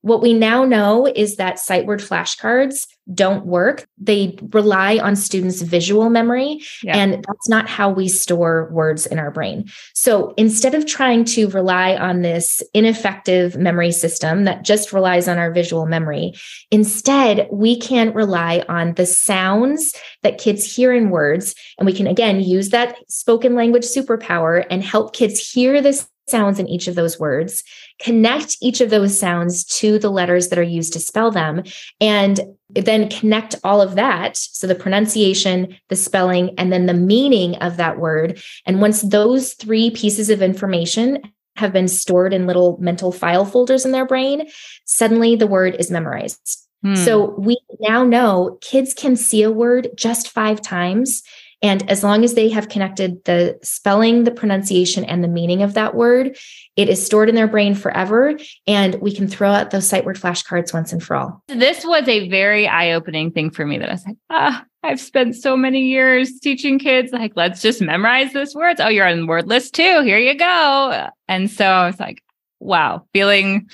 What 0.08 0.22
we 0.22 0.34
now 0.34 0.64
know 0.64 1.06
is 1.06 1.36
that 1.36 1.60
sight 1.60 1.86
word 1.86 2.00
flashcards 2.00 2.88
don't 3.14 3.46
work. 3.46 3.86
They 3.98 4.38
rely 4.54 5.00
on 5.00 5.18
students' 5.18 5.62
visual 5.62 6.10
memory, 6.10 6.62
yeah. 6.82 6.96
and 6.98 7.14
that's 7.28 7.50
not 7.50 7.68
how 7.68 7.90
we 7.90 8.08
store 8.08 8.70
words 8.72 9.06
in 9.06 9.20
our 9.20 9.32
brain. 9.32 9.66
So 9.94 10.34
instead 10.38 10.76
of 10.76 10.86
trying 10.86 11.26
to 11.26 11.50
rely 11.50 11.98
on 11.98 12.22
this 12.22 12.64
ineffective 12.74 13.58
memory 13.58 13.92
system 13.92 14.46
that 14.46 14.64
just 14.64 14.94
relies 14.94 15.28
on 15.28 15.38
our 15.38 15.52
visual 15.52 15.86
memory, 15.86 16.34
instead, 16.72 17.50
we 17.52 17.78
can 17.78 18.14
rely 18.14 18.64
on 18.70 18.94
the 18.94 19.06
sounds 19.06 19.94
that 20.24 20.38
kids 20.38 20.64
hear 20.64 20.94
in 20.94 21.10
words. 21.10 21.54
And 21.78 21.86
we 21.86 21.94
can, 21.94 22.08
again, 22.08 22.40
use 22.40 22.70
that 22.70 22.98
spoken 23.10 23.56
language 23.56 23.84
superpower 23.84 24.66
and 24.70 24.82
help 24.82 25.14
kids 25.14 25.52
hear 25.52 25.82
this 25.82 26.08
sounds 26.28 26.60
in 26.60 26.68
each 26.68 26.88
of 26.88 26.96
those 26.96 27.20
words, 27.20 27.64
connect 28.00 28.58
each 28.62 28.82
of 28.82 28.90
those 28.90 29.18
sounds 29.20 29.64
to 29.64 29.98
the 30.00 30.12
letters 30.12 30.50
that 30.50 30.60
are 30.60 30.64
used 30.64 30.94
to 30.94 31.00
spell 31.00 31.32
them, 31.32 31.64
and 32.02 32.40
then 32.70 33.10
connect 33.10 33.56
all 33.64 33.82
of 33.82 33.96
that. 33.96 34.36
So 34.38 34.68
the 34.68 34.76
pronunciation, 34.76 35.76
the 35.90 35.96
spelling, 35.96 36.54
and 36.58 36.72
then 36.72 36.86
the 36.86 36.94
meaning 36.94 37.56
of 37.58 37.78
that 37.78 38.00
word. 38.00 38.42
And 38.66 38.82
once 38.82 39.02
those 39.02 39.54
three 39.54 39.90
pieces 39.92 40.30
of 40.30 40.42
information 40.42 41.22
have 41.56 41.74
been 41.74 41.88
stored 41.88 42.34
in 42.34 42.46
little 42.46 42.78
mental 42.80 43.12
file 43.12 43.46
folders 43.46 43.86
in 43.86 43.92
their 43.92 44.06
brain, 44.06 44.48
suddenly 44.86 45.36
the 45.36 45.48
word 45.48 45.76
is 45.80 45.90
memorized. 45.90 46.68
Hmm. 46.84 46.96
So 46.96 47.36
we 47.40 47.58
now 47.80 48.04
know 48.04 48.60
kids 48.62 48.94
can 48.94 49.16
see 49.16 49.44
a 49.44 49.52
word 49.52 49.90
just 49.96 50.30
five 50.30 50.62
times 50.62 51.24
and 51.62 51.90
as 51.90 52.04
long 52.04 52.24
as 52.24 52.36
they 52.36 52.50
have 52.50 52.70
connected 52.70 53.24
the 53.26 53.58
spelling, 53.64 54.24
the 54.24 54.32
pronunciation, 54.32 55.04
and 55.04 55.24
the 55.24 55.28
meaning 55.28 55.64
of 55.64 55.74
that 55.74 55.96
word, 55.96 56.38
it 56.76 56.88
is 56.88 57.04
stored 57.04 57.30
in 57.30 57.36
their 57.36 57.48
brain 57.48 57.74
forever. 57.74 58.38
And 58.68 58.96
we 58.96 59.14
can 59.14 59.28
throw 59.28 59.50
out 59.50 59.72
those 59.72 59.88
sight 59.88 60.06
word 60.06 60.18
flashcards 60.18 60.74
once 60.74 60.94
and 60.94 61.02
for 61.02 61.16
all. 61.16 61.44
This 61.48 61.84
was 61.84 62.08
a 62.08 62.30
very 62.30 62.68
eye 62.68 62.92
opening 62.92 63.32
thing 63.32 63.50
for 63.50 63.66
me 63.66 63.80
that 63.80 63.90
I 63.90 63.94
was 63.94 64.06
like, 64.06 64.18
ah, 64.30 64.66
I've 64.84 65.00
spent 65.00 65.36
so 65.36 65.58
many 65.58 65.82
years 65.88 66.40
teaching 66.40 66.78
kids, 66.78 67.12
like, 67.12 67.34
let's 67.36 67.62
just 67.62 67.82
memorize 67.82 68.34
this 68.34 68.54
words. 68.54 68.80
Oh, 68.80 68.90
you're 68.90 69.08
on 69.08 69.26
word 69.26 69.48
list 69.48 69.74
too. 69.74 70.02
Here 70.02 70.20
you 70.20 70.36
go. 70.36 71.10
And 71.28 71.50
so 71.50 71.66
I 71.66 71.88
was 71.88 72.00
like, 72.00 72.22
wow, 72.60 73.06
feeling 73.14 73.70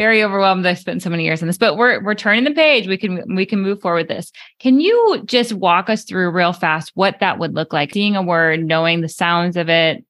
very 0.00 0.24
overwhelmed. 0.24 0.64
I 0.64 0.72
spent 0.72 1.02
so 1.02 1.10
many 1.10 1.24
years 1.24 1.42
on 1.42 1.46
this, 1.46 1.58
but 1.58 1.76
we're 1.76 2.02
we're 2.02 2.14
turning 2.14 2.44
the 2.44 2.52
page. 2.52 2.86
We 2.86 2.96
can 2.96 3.22
we 3.36 3.44
can 3.44 3.60
move 3.60 3.82
forward 3.82 3.98
with 3.98 4.08
this. 4.08 4.32
Can 4.58 4.80
you 4.80 5.22
just 5.26 5.52
walk 5.52 5.90
us 5.90 6.04
through 6.04 6.30
real 6.30 6.54
fast 6.54 6.92
what 6.94 7.20
that 7.20 7.38
would 7.38 7.54
look 7.54 7.74
like? 7.74 7.92
Seeing 7.92 8.16
a 8.16 8.22
word, 8.22 8.64
knowing 8.64 9.02
the 9.02 9.10
sounds 9.10 9.58
of 9.58 9.68
it. 9.68 10.02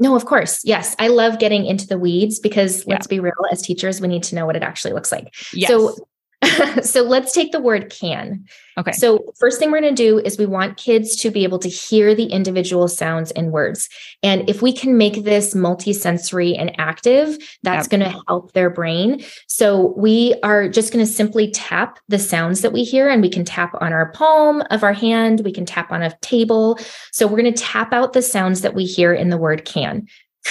No, 0.00 0.16
of 0.16 0.24
course. 0.24 0.62
Yes. 0.64 0.96
I 0.98 1.06
love 1.06 1.38
getting 1.38 1.64
into 1.66 1.86
the 1.86 2.00
weeds 2.00 2.40
because 2.40 2.84
yeah. 2.84 2.94
let's 2.94 3.06
be 3.06 3.20
real, 3.20 3.32
as 3.52 3.62
teachers, 3.62 4.00
we 4.00 4.08
need 4.08 4.24
to 4.24 4.34
know 4.34 4.44
what 4.44 4.56
it 4.56 4.64
actually 4.64 4.92
looks 4.92 5.12
like. 5.12 5.32
Yes. 5.52 5.70
So 5.70 5.94
so 6.82 7.02
let's 7.02 7.32
take 7.32 7.52
the 7.52 7.60
word 7.60 7.90
can. 7.90 8.44
Okay. 8.78 8.92
So, 8.92 9.32
first 9.38 9.58
thing 9.58 9.70
we're 9.70 9.80
going 9.80 9.94
to 9.94 10.02
do 10.02 10.18
is 10.18 10.38
we 10.38 10.46
want 10.46 10.76
kids 10.76 11.14
to 11.16 11.30
be 11.30 11.44
able 11.44 11.58
to 11.58 11.68
hear 11.68 12.14
the 12.14 12.24
individual 12.24 12.88
sounds 12.88 13.30
and 13.32 13.52
words. 13.52 13.88
And 14.22 14.48
if 14.48 14.62
we 14.62 14.72
can 14.72 14.96
make 14.96 15.24
this 15.24 15.54
multisensory 15.54 16.58
and 16.58 16.74
active, 16.80 17.38
that's 17.62 17.84
yep. 17.84 18.00
going 18.00 18.12
to 18.12 18.22
help 18.26 18.52
their 18.52 18.70
brain. 18.70 19.22
So, 19.46 19.94
we 19.96 20.34
are 20.42 20.68
just 20.68 20.92
going 20.92 21.04
to 21.04 21.10
simply 21.10 21.50
tap 21.50 21.98
the 22.08 22.18
sounds 22.18 22.62
that 22.62 22.72
we 22.72 22.82
hear, 22.82 23.08
and 23.08 23.22
we 23.22 23.30
can 23.30 23.44
tap 23.44 23.74
on 23.80 23.92
our 23.92 24.10
palm 24.12 24.62
of 24.70 24.82
our 24.82 24.94
hand, 24.94 25.42
we 25.44 25.52
can 25.52 25.66
tap 25.66 25.92
on 25.92 26.02
a 26.02 26.16
table. 26.22 26.78
So, 27.12 27.26
we're 27.26 27.40
going 27.40 27.52
to 27.52 27.62
tap 27.62 27.92
out 27.92 28.14
the 28.14 28.22
sounds 28.22 28.62
that 28.62 28.74
we 28.74 28.84
hear 28.84 29.12
in 29.12 29.28
the 29.30 29.38
word 29.38 29.64
can. 29.64 30.08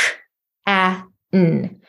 Ah, 0.68 1.08
n. 1.34 1.81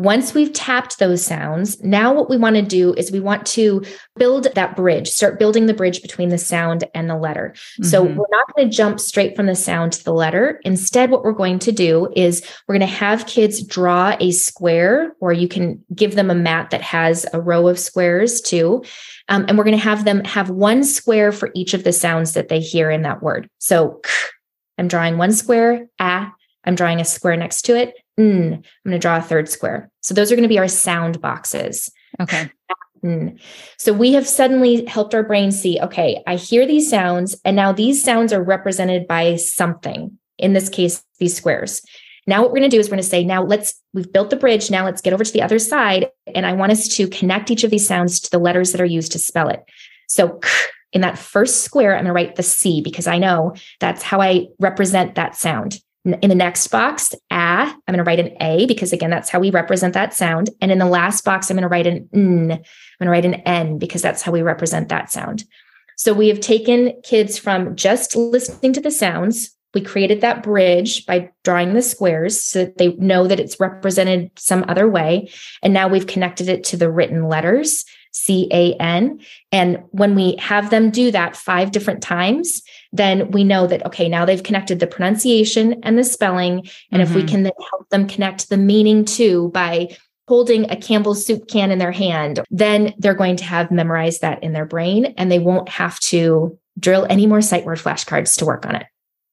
Once 0.00 0.32
we've 0.32 0.54
tapped 0.54 0.98
those 0.98 1.22
sounds, 1.22 1.78
now 1.84 2.10
what 2.10 2.30
we 2.30 2.38
want 2.38 2.56
to 2.56 2.62
do 2.62 2.94
is 2.94 3.12
we 3.12 3.20
want 3.20 3.44
to 3.44 3.84
build 4.16 4.46
that 4.54 4.74
bridge, 4.74 5.06
start 5.06 5.38
building 5.38 5.66
the 5.66 5.74
bridge 5.74 6.00
between 6.00 6.30
the 6.30 6.38
sound 6.38 6.84
and 6.94 7.10
the 7.10 7.14
letter. 7.14 7.52
Mm-hmm. 7.54 7.84
So 7.84 8.02
we're 8.04 8.24
not 8.30 8.54
going 8.56 8.70
to 8.70 8.74
jump 8.74 8.98
straight 8.98 9.36
from 9.36 9.44
the 9.44 9.54
sound 9.54 9.92
to 9.92 10.02
the 10.02 10.14
letter. 10.14 10.58
Instead, 10.64 11.10
what 11.10 11.22
we're 11.22 11.32
going 11.32 11.58
to 11.58 11.70
do 11.70 12.10
is 12.16 12.42
we're 12.66 12.78
going 12.78 12.88
to 12.88 12.96
have 12.96 13.26
kids 13.26 13.62
draw 13.62 14.16
a 14.18 14.30
square, 14.30 15.12
or 15.20 15.34
you 15.34 15.48
can 15.48 15.84
give 15.94 16.14
them 16.14 16.30
a 16.30 16.34
mat 16.34 16.70
that 16.70 16.80
has 16.80 17.26
a 17.34 17.40
row 17.40 17.68
of 17.68 17.78
squares 17.78 18.40
too. 18.40 18.82
Um, 19.28 19.44
and 19.48 19.58
we're 19.58 19.64
going 19.64 19.76
to 19.76 19.84
have 19.84 20.06
them 20.06 20.24
have 20.24 20.48
one 20.48 20.82
square 20.82 21.30
for 21.30 21.50
each 21.54 21.74
of 21.74 21.84
the 21.84 21.92
sounds 21.92 22.32
that 22.32 22.48
they 22.48 22.60
hear 22.60 22.90
in 22.90 23.02
that 23.02 23.22
word. 23.22 23.50
So 23.58 24.00
I'm 24.78 24.88
drawing 24.88 25.18
one 25.18 25.32
square, 25.32 25.88
ah, 25.98 26.32
I'm 26.64 26.74
drawing 26.74 27.00
a 27.00 27.04
square 27.04 27.36
next 27.36 27.66
to 27.66 27.76
it. 27.76 27.94
Mm, 28.20 28.52
I'm 28.52 28.62
going 28.84 28.92
to 28.92 28.98
draw 28.98 29.16
a 29.16 29.22
third 29.22 29.48
square. 29.48 29.90
So 30.02 30.12
those 30.12 30.30
are 30.30 30.36
going 30.36 30.42
to 30.42 30.48
be 30.48 30.58
our 30.58 30.68
sound 30.68 31.22
boxes. 31.22 31.90
Okay. 32.20 32.50
Mm. 33.02 33.40
So 33.78 33.94
we 33.94 34.12
have 34.12 34.28
suddenly 34.28 34.84
helped 34.84 35.14
our 35.14 35.22
brain 35.22 35.52
see, 35.52 35.80
okay, 35.80 36.22
I 36.26 36.36
hear 36.36 36.66
these 36.66 36.90
sounds, 36.90 37.40
and 37.46 37.56
now 37.56 37.72
these 37.72 38.04
sounds 38.04 38.32
are 38.34 38.42
represented 38.42 39.08
by 39.08 39.36
something. 39.36 40.18
In 40.36 40.52
this 40.52 40.68
case, 40.68 41.02
these 41.18 41.34
squares. 41.34 41.80
Now, 42.26 42.42
what 42.42 42.50
we're 42.50 42.58
going 42.58 42.70
to 42.70 42.76
do 42.76 42.78
is 42.78 42.88
we're 42.88 42.96
going 42.96 43.02
to 43.02 43.08
say, 43.08 43.24
now 43.24 43.42
let's, 43.42 43.80
we've 43.94 44.12
built 44.12 44.28
the 44.28 44.36
bridge. 44.36 44.70
Now 44.70 44.84
let's 44.84 45.00
get 45.00 45.14
over 45.14 45.24
to 45.24 45.32
the 45.32 45.42
other 45.42 45.58
side. 45.58 46.08
And 46.34 46.44
I 46.44 46.52
want 46.52 46.72
us 46.72 46.88
to 46.96 47.08
connect 47.08 47.50
each 47.50 47.64
of 47.64 47.70
these 47.70 47.88
sounds 47.88 48.20
to 48.20 48.30
the 48.30 48.38
letters 48.38 48.72
that 48.72 48.80
are 48.82 48.86
used 48.86 49.12
to 49.12 49.18
spell 49.18 49.48
it. 49.48 49.64
So 50.08 50.40
in 50.92 51.00
that 51.00 51.18
first 51.18 51.62
square, 51.62 51.92
I'm 51.92 52.04
going 52.04 52.06
to 52.06 52.12
write 52.12 52.36
the 52.36 52.42
C 52.42 52.82
because 52.82 53.06
I 53.06 53.18
know 53.18 53.54
that's 53.80 54.02
how 54.02 54.20
I 54.20 54.48
represent 54.58 55.14
that 55.14 55.36
sound. 55.36 55.80
In 56.04 56.30
the 56.30 56.34
next 56.34 56.68
box, 56.68 57.14
ah, 57.30 57.70
I'm 57.70 57.94
going 57.94 57.98
to 57.98 58.04
write 58.04 58.20
an 58.20 58.34
A 58.40 58.64
because 58.64 58.90
again, 58.92 59.10
that's 59.10 59.28
how 59.28 59.38
we 59.38 59.50
represent 59.50 59.92
that 59.92 60.14
sound. 60.14 60.48
And 60.62 60.72
in 60.72 60.78
the 60.78 60.86
last 60.86 61.24
box, 61.26 61.50
I'm 61.50 61.56
going 61.56 61.62
to 61.62 61.68
write 61.68 61.86
an 61.86 62.08
N. 62.14 62.52
I'm 62.52 62.56
going 62.56 62.62
to 63.02 63.10
write 63.10 63.26
an 63.26 63.34
N 63.34 63.78
because 63.78 64.00
that's 64.00 64.22
how 64.22 64.32
we 64.32 64.40
represent 64.40 64.88
that 64.88 65.12
sound. 65.12 65.44
So 65.96 66.14
we 66.14 66.28
have 66.28 66.40
taken 66.40 66.94
kids 67.04 67.36
from 67.36 67.76
just 67.76 68.16
listening 68.16 68.72
to 68.72 68.80
the 68.80 68.90
sounds. 68.90 69.54
We 69.74 69.82
created 69.82 70.22
that 70.22 70.42
bridge 70.42 71.04
by 71.04 71.30
drawing 71.44 71.74
the 71.74 71.82
squares 71.82 72.40
so 72.40 72.64
that 72.64 72.78
they 72.78 72.94
know 72.94 73.26
that 73.26 73.38
it's 73.38 73.60
represented 73.60 74.30
some 74.38 74.64
other 74.68 74.88
way. 74.88 75.30
And 75.62 75.74
now 75.74 75.86
we've 75.86 76.06
connected 76.06 76.48
it 76.48 76.64
to 76.64 76.78
the 76.78 76.90
written 76.90 77.28
letters 77.28 77.84
C 78.12 78.48
A 78.50 78.72
N. 78.76 79.20
And 79.52 79.84
when 79.90 80.14
we 80.14 80.36
have 80.36 80.70
them 80.70 80.90
do 80.90 81.10
that 81.10 81.36
five 81.36 81.70
different 81.70 82.02
times, 82.02 82.62
then 82.92 83.30
we 83.30 83.44
know 83.44 83.66
that, 83.66 83.84
okay, 83.86 84.08
now 84.08 84.24
they've 84.24 84.42
connected 84.42 84.80
the 84.80 84.86
pronunciation 84.86 85.80
and 85.82 85.96
the 85.96 86.04
spelling. 86.04 86.68
And 86.90 87.00
mm-hmm. 87.00 87.00
if 87.02 87.14
we 87.14 87.22
mm-hmm. 87.22 87.28
can 87.28 87.42
then 87.44 87.52
help 87.70 87.88
them 87.90 88.08
connect 88.08 88.48
the 88.48 88.56
meaning 88.56 89.04
too 89.04 89.50
by 89.50 89.96
holding 90.28 90.70
a 90.70 90.76
Campbell's 90.76 91.24
soup 91.24 91.48
can 91.48 91.70
in 91.70 91.78
their 91.78 91.92
hand, 91.92 92.40
then 92.50 92.94
they're 92.98 93.14
going 93.14 93.36
to 93.36 93.44
have 93.44 93.70
memorized 93.70 94.20
that 94.20 94.42
in 94.42 94.52
their 94.52 94.64
brain 94.64 95.06
and 95.16 95.30
they 95.30 95.38
won't 95.38 95.68
have 95.68 95.98
to 96.00 96.56
drill 96.78 97.06
any 97.10 97.26
more 97.26 97.42
sight 97.42 97.64
word 97.64 97.78
flashcards 97.78 98.38
to 98.38 98.44
work 98.44 98.64
on 98.64 98.76
it. 98.76 98.86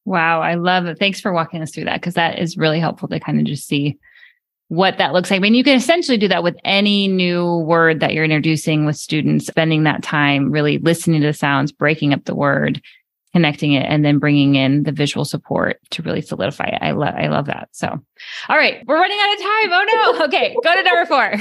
Wow, 0.05 0.41
I 0.41 0.55
love 0.55 0.85
it. 0.85 0.97
Thanks 0.99 1.19
for 1.19 1.33
walking 1.33 1.61
us 1.61 1.71
through 1.71 1.85
that 1.85 1.99
because 1.99 2.13
that 2.13 2.39
is 2.39 2.57
really 2.57 2.79
helpful 2.79 3.09
to 3.09 3.19
kind 3.19 3.39
of 3.39 3.45
just 3.45 3.67
see 3.67 3.97
what 4.69 4.97
that 4.97 5.13
looks 5.13 5.29
like. 5.29 5.37
I 5.37 5.41
mean, 5.41 5.53
you 5.53 5.63
can 5.63 5.77
essentially 5.77 6.17
do 6.17 6.27
that 6.29 6.43
with 6.43 6.57
any 6.65 7.07
new 7.07 7.57
word 7.59 7.99
that 7.99 8.13
you're 8.13 8.23
introducing 8.23 8.85
with 8.85 8.97
students, 8.97 9.47
spending 9.47 9.83
that 9.83 10.03
time 10.03 10.51
really 10.51 10.77
listening 10.77 11.21
to 11.21 11.27
the 11.27 11.33
sounds, 11.33 11.71
breaking 11.71 12.13
up 12.13 12.25
the 12.25 12.35
word, 12.35 12.81
connecting 13.38 13.74
it, 13.74 13.86
and 13.88 14.03
then 14.03 14.17
bringing 14.17 14.56
in 14.56 14.82
the 14.82 14.91
visual 14.91 15.24
support 15.24 15.79
to 15.91 16.01
really 16.01 16.22
solidify 16.22 16.65
it. 16.65 16.79
I 16.82 16.89
love, 16.91 17.13
I 17.15 17.27
love 17.27 17.46
that. 17.46 17.70
So, 17.72 17.88
all 17.88 18.58
right, 18.58 18.84
we're 18.88 19.00
running 19.00 19.20
out 19.22 19.34
of 19.34 19.39
time. 19.39 19.74
Oh 19.74 19.86
no. 19.94 20.08
Okay, 20.27 20.56
go 20.63 20.75
to 20.75 20.84
number 20.84 21.06
four. 21.06 21.34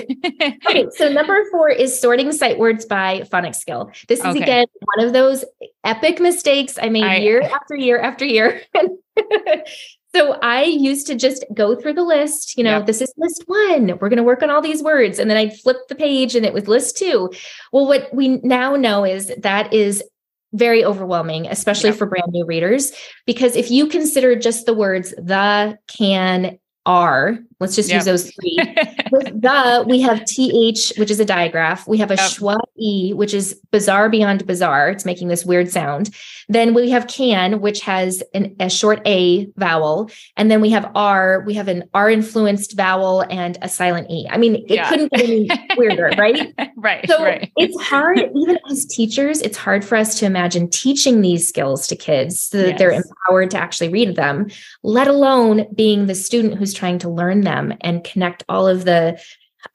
okay, 0.69 0.87
so 0.91 1.09
number 1.09 1.43
four 1.51 1.71
is 1.71 1.99
sorting 1.99 2.31
sight 2.31 2.59
words 2.59 2.85
by 2.85 3.23
phonics 3.23 3.57
skill. 3.57 3.91
This 4.07 4.21
is 4.21 4.27
okay. 4.27 4.43
again 4.43 4.67
one 4.95 5.07
of 5.07 5.13
those 5.15 5.45
epic 5.83 6.21
mistakes 6.21 6.79
I 6.81 6.91
made 6.91 7.05
I, 7.05 7.17
year 7.17 7.41
after 7.43 7.75
year 7.75 7.99
after 7.99 8.25
year. 8.25 8.61
So 10.15 10.39
I 10.41 10.63
used 10.63 11.07
to 11.09 11.15
just 11.15 11.45
go 11.53 11.77
through 11.77 11.93
the 11.93 12.03
list, 12.03 12.57
you 12.57 12.65
know, 12.65 12.79
yep. 12.79 12.87
this 12.87 13.03
is 13.03 13.13
list 13.19 13.45
one. 13.49 13.99
We're 13.99 14.09
going 14.09 14.17
to 14.17 14.23
work 14.23 14.43
on 14.43 14.49
all 14.49 14.63
these 14.63 14.83
words. 14.83 15.19
And 15.19 15.29
then 15.29 15.37
I'd 15.37 15.59
flip 15.59 15.77
the 15.91 15.95
page 15.95 16.35
and 16.35 16.47
it 16.47 16.55
was 16.55 16.67
list 16.67 16.97
two. 16.97 17.31
Well, 17.71 17.87
what 17.87 18.09
we 18.15 18.29
now 18.39 18.77
know 18.77 19.05
is 19.05 19.31
that 19.37 19.75
is 19.75 20.03
very 20.57 20.85
overwhelming, 20.85 21.47
especially 21.47 21.91
yep. 21.91 21.99
for 21.99 22.07
brand 22.07 22.33
new 22.33 22.45
readers, 22.45 22.93
because 23.27 23.57
if 23.57 23.71
you 23.71 23.87
consider 23.87 24.37
just 24.37 24.67
the 24.67 24.75
words 24.75 25.15
the, 25.19 25.79
can, 25.87 26.59
are, 26.85 27.39
let's 27.61 27.75
just 27.75 27.89
yep. 27.89 27.97
use 27.97 28.05
those 28.05 28.31
three. 28.31 28.59
With 29.13 29.41
the, 29.41 29.85
we 29.87 30.01
have 30.01 30.25
th, 30.25 30.93
which 30.97 31.11
is 31.11 31.21
a 31.21 31.25
digraph. 31.25 31.87
We 31.87 31.99
have 31.99 32.11
a 32.11 32.17
yep. 32.17 32.31
schwa 32.31 32.59
e, 32.77 33.13
which 33.13 33.33
is 33.33 33.61
bizarre 33.71 34.09
beyond 34.09 34.47
bizarre. 34.47 34.91
It's 34.91 35.05
making 35.05 35.29
this 35.29 35.45
weird 35.45 35.71
sound. 35.71 36.15
Then 36.49 36.75
we 36.75 36.91
have 36.91 37.07
can, 37.07 37.61
which 37.61 37.81
has 37.83 38.23
an, 38.35 38.57
a 38.61 38.69
short 38.69 39.01
a 39.07 39.47
vowel, 39.57 40.11
and 40.37 40.51
then 40.51 40.61
we 40.61 40.71
have 40.71 40.91
r. 40.95 41.43
We 41.47 41.55
have 41.55 41.69
an 41.69 41.85
r 41.95 42.11
influenced 42.11 42.77
vowel 42.77 43.25
and 43.31 43.59
a 43.63 43.69
silent 43.69 44.11
e. 44.11 44.27
I 44.31 44.37
mean, 44.37 44.57
it 44.57 44.71
yeah. 44.71 44.89
couldn't 44.89 45.13
get 45.13 45.25
any 45.25 45.49
weirder, 45.77 46.11
right? 46.19 46.53
right. 46.77 47.07
So 47.09 47.23
right. 47.23 47.51
it's 47.57 47.81
hard, 47.81 48.19
even 48.19 48.59
as 48.71 48.85
teachers, 48.87 49.41
it's 49.41 49.57
hard 49.57 49.85
for 49.85 49.97
us 49.97 50.19
to 50.19 50.27
imagine 50.27 50.69
teaching 50.69 51.21
these 51.21 51.49
skills 51.49 51.87
to 51.89 51.97
kids 51.97 52.43
so 52.43 52.59
that 52.59 52.71
yes. 52.71 52.79
they're 52.79 52.91
empowered 52.93 53.51
to 53.53 53.59
actually 53.59 53.89
read 53.89 54.17
them, 54.17 54.49
let 54.83 55.09
alone 55.09 55.67
being 55.75 56.07
the 56.07 56.15
student 56.15 56.55
who's 56.55 56.75
trying 56.75 56.99
to 56.99 57.09
learn 57.09 57.46
them 57.47 57.75
and 57.81 58.05
connect 58.05 58.45
all 58.49 58.69
of 58.69 58.85
the 58.85 59.21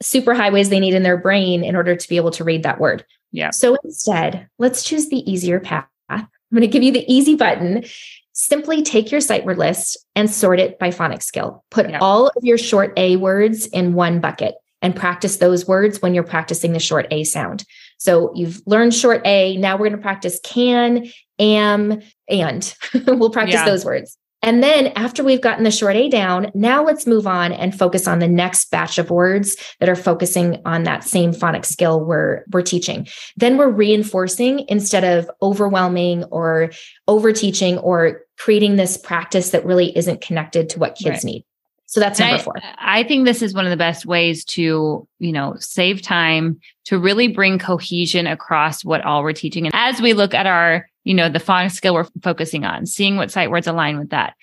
super 0.02 0.34
highways 0.34 0.70
they 0.70 0.80
need 0.80 0.94
in 0.94 1.04
their 1.04 1.18
brain 1.18 1.64
in 1.64 1.76
order 1.76 1.96
to 1.96 2.10
be 2.10 2.18
able 2.18 2.32
to 2.32 2.44
read 2.44 2.64
that 2.64 2.80
word. 2.80 3.06
Yeah. 3.32 3.52
So 3.52 3.78
instead, 3.84 4.48
let's 4.60 4.84
choose 4.84 5.10
the 5.10 5.30
easier 5.30 5.60
path. 5.60 5.88
I'm 6.10 6.28
going 6.52 6.62
to 6.62 6.68
give 6.68 6.84
you 6.84 6.92
the 6.92 7.10
easy 7.12 7.36
button. 7.36 7.86
Simply 8.34 8.84
take 8.84 9.12
your 9.12 9.22
sight 9.22 9.46
word 9.46 9.58
list 9.58 9.98
and 10.16 10.30
sort 10.30 10.60
it 10.60 10.80
by 10.80 10.90
phonics 10.90 11.24
skill. 11.24 11.64
Put 11.70 11.90
yeah. 11.90 12.00
all 12.00 12.28
of 12.28 12.44
your 12.44 12.58
short 12.58 12.94
A 12.98 13.16
words 13.18 13.68
in 13.68 13.94
one 13.94 14.20
bucket 14.20 14.56
and 14.82 14.96
practice 14.96 15.38
those 15.38 15.68
words 15.68 16.02
when 16.02 16.14
you're 16.14 16.24
practicing 16.24 16.74
the 16.74 16.80
short 16.80 17.08
A 17.12 17.24
sound. 17.24 17.66
So 17.98 18.32
you've 18.36 18.62
learned 18.66 18.94
short 18.94 19.22
A. 19.26 19.56
Now 19.58 19.76
we're 19.76 19.90
going 19.90 19.98
to 19.98 19.98
practice 20.00 20.40
can, 20.44 21.08
am, 21.40 22.02
and 22.28 22.76
we'll 23.08 23.30
practice 23.30 23.56
yeah. 23.56 23.66
those 23.66 23.86
words. 23.86 24.18
And 24.44 24.64
then 24.64 24.88
after 24.96 25.24
we've 25.24 25.42
gotten 25.42 25.64
the 25.64 25.72
short 25.72 25.96
A 25.96 26.10
down, 26.10 26.52
now 26.56 26.84
let's 26.84 27.06
move 27.06 27.28
on 27.28 27.52
and 27.52 27.78
focus 27.78 28.08
on 28.08 28.20
the 28.20 28.28
next 28.28 28.72
batch 28.72 28.98
of 28.98 29.12
words 29.12 29.56
that 29.80 29.88
are 29.88 29.96
focusing 29.96 30.62
on 30.66 30.84
that 30.84 31.04
same 31.04 31.32
phonics 31.32 31.68
skill 31.68 32.04
we're, 32.04 32.44
we're 32.52 32.64
teaching. 32.64 33.08
Then 33.38 33.58
we're 33.58 33.70
reinforcing 33.70 34.66
instead 34.68 35.04
of 35.04 35.30
overwhelming 35.42 36.24
or 36.26 36.72
over 37.08 37.32
teaching 37.32 37.78
or 37.80 38.22
creating 38.38 38.78
this 38.78 38.98
practice 38.98 39.52
that 39.52 39.66
really 39.66 39.96
isn't 39.96 40.22
connected 40.22 40.70
to 40.70 40.80
what 40.80 40.96
kids 40.96 41.18
right. 41.18 41.24
need. 41.24 41.46
So 41.86 42.00
that's 42.00 42.20
number 42.20 42.36
I, 42.36 42.40
four. 42.40 42.54
I 42.80 43.04
think 43.04 43.26
this 43.26 43.42
is 43.42 43.54
one 43.54 43.66
of 43.66 43.70
the 43.70 43.78
best 43.78 44.06
ways 44.06 44.46
to, 44.46 45.08
you 45.20 45.32
know, 45.34 45.56
save 45.60 46.02
time, 46.02 46.62
to 46.86 46.98
really 46.98 47.28
bring 47.28 47.60
cohesion 47.60 48.28
across 48.28 48.86
what 48.86 49.02
all 49.04 49.24
we're 49.24 49.34
teaching. 49.34 49.66
And 49.66 49.76
as 49.76 50.02
we 50.02 50.14
look 50.14 50.34
at 50.34 50.48
our 50.48 50.88
you 51.04 51.14
know, 51.14 51.30
the 51.30 51.40
phonics 51.40 51.74
skill 51.74 51.94
we're 51.94 52.08
focusing 52.22 52.66
on, 52.66 52.86
seeing 52.86 53.18
what 53.18 53.32
sight 53.32 53.52
words 53.52 53.68
align 53.68 53.98
with 53.98 54.10
that. 54.10 54.34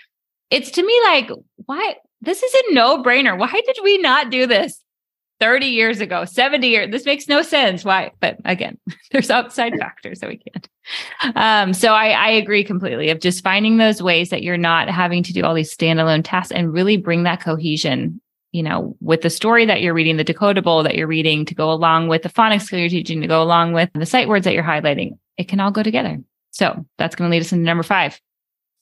It's 0.51 0.71
to 0.73 0.83
me 0.85 1.01
like, 1.05 1.31
why? 1.67 1.97
This 2.21 2.43
is 2.43 2.55
a 2.55 2.75
no 2.75 3.03
brainer. 3.03 3.39
Why 3.39 3.51
did 3.51 3.79
we 3.83 3.99
not 3.99 4.31
do 4.31 4.47
this 4.47 4.83
30 5.39 5.67
years 5.67 6.01
ago, 6.01 6.25
70 6.25 6.67
years? 6.67 6.91
This 6.91 7.05
makes 7.05 7.29
no 7.29 7.43
sense. 7.43 7.85
Why? 7.85 8.11
But 8.19 8.39
again, 8.45 8.79
there's 9.13 9.31
outside 9.31 9.75
factors 9.79 10.19
that 10.21 10.29
we 10.29 10.39
can't. 10.39 10.69
Um, 11.37 11.75
so 11.75 11.93
I, 11.93 12.11
I 12.11 12.31
agree 12.31 12.65
completely 12.65 13.11
of 13.11 13.21
just 13.21 13.45
finding 13.45 13.77
those 13.77 14.03
ways 14.03 14.31
that 14.31 14.43
you're 14.43 14.57
not 14.57 14.89
having 14.89 15.23
to 15.25 15.33
do 15.33 15.45
all 15.45 15.55
these 15.55 15.75
standalone 15.75 16.23
tasks 16.25 16.51
and 16.51 16.73
really 16.73 16.97
bring 16.97 17.23
that 17.25 17.41
cohesion 17.41 18.21
you 18.53 18.63
know, 18.63 18.97
with 19.01 19.23
the 19.23 19.31
story 19.31 19.67
that 19.67 19.83
you're 19.83 19.95
reading, 19.95 20.17
the 20.17 20.25
decodable 20.25 20.83
that 20.83 20.95
you're 20.95 21.07
reading 21.07 21.45
to 21.45 21.55
go 21.55 21.71
along 21.71 22.09
with 22.09 22.23
the 22.23 22.29
phonics 22.29 22.63
skill 22.63 22.79
you're 22.79 22.89
teaching, 22.89 23.21
to 23.21 23.27
go 23.27 23.43
along 23.43 23.73
with 23.73 23.91
the 23.95 24.07
sight 24.07 24.29
words 24.29 24.45
that 24.45 24.55
you're 24.55 24.63
highlighting, 24.63 25.19
it 25.37 25.49
can 25.49 25.61
all 25.61 25.71
go 25.71 25.83
together. 25.83 26.19
So 26.59 26.85
that's 26.99 27.15
going 27.15 27.31
to 27.31 27.33
lead 27.33 27.41
us 27.41 27.53
into 27.53 27.65
number 27.65 27.85
five. 27.85 28.21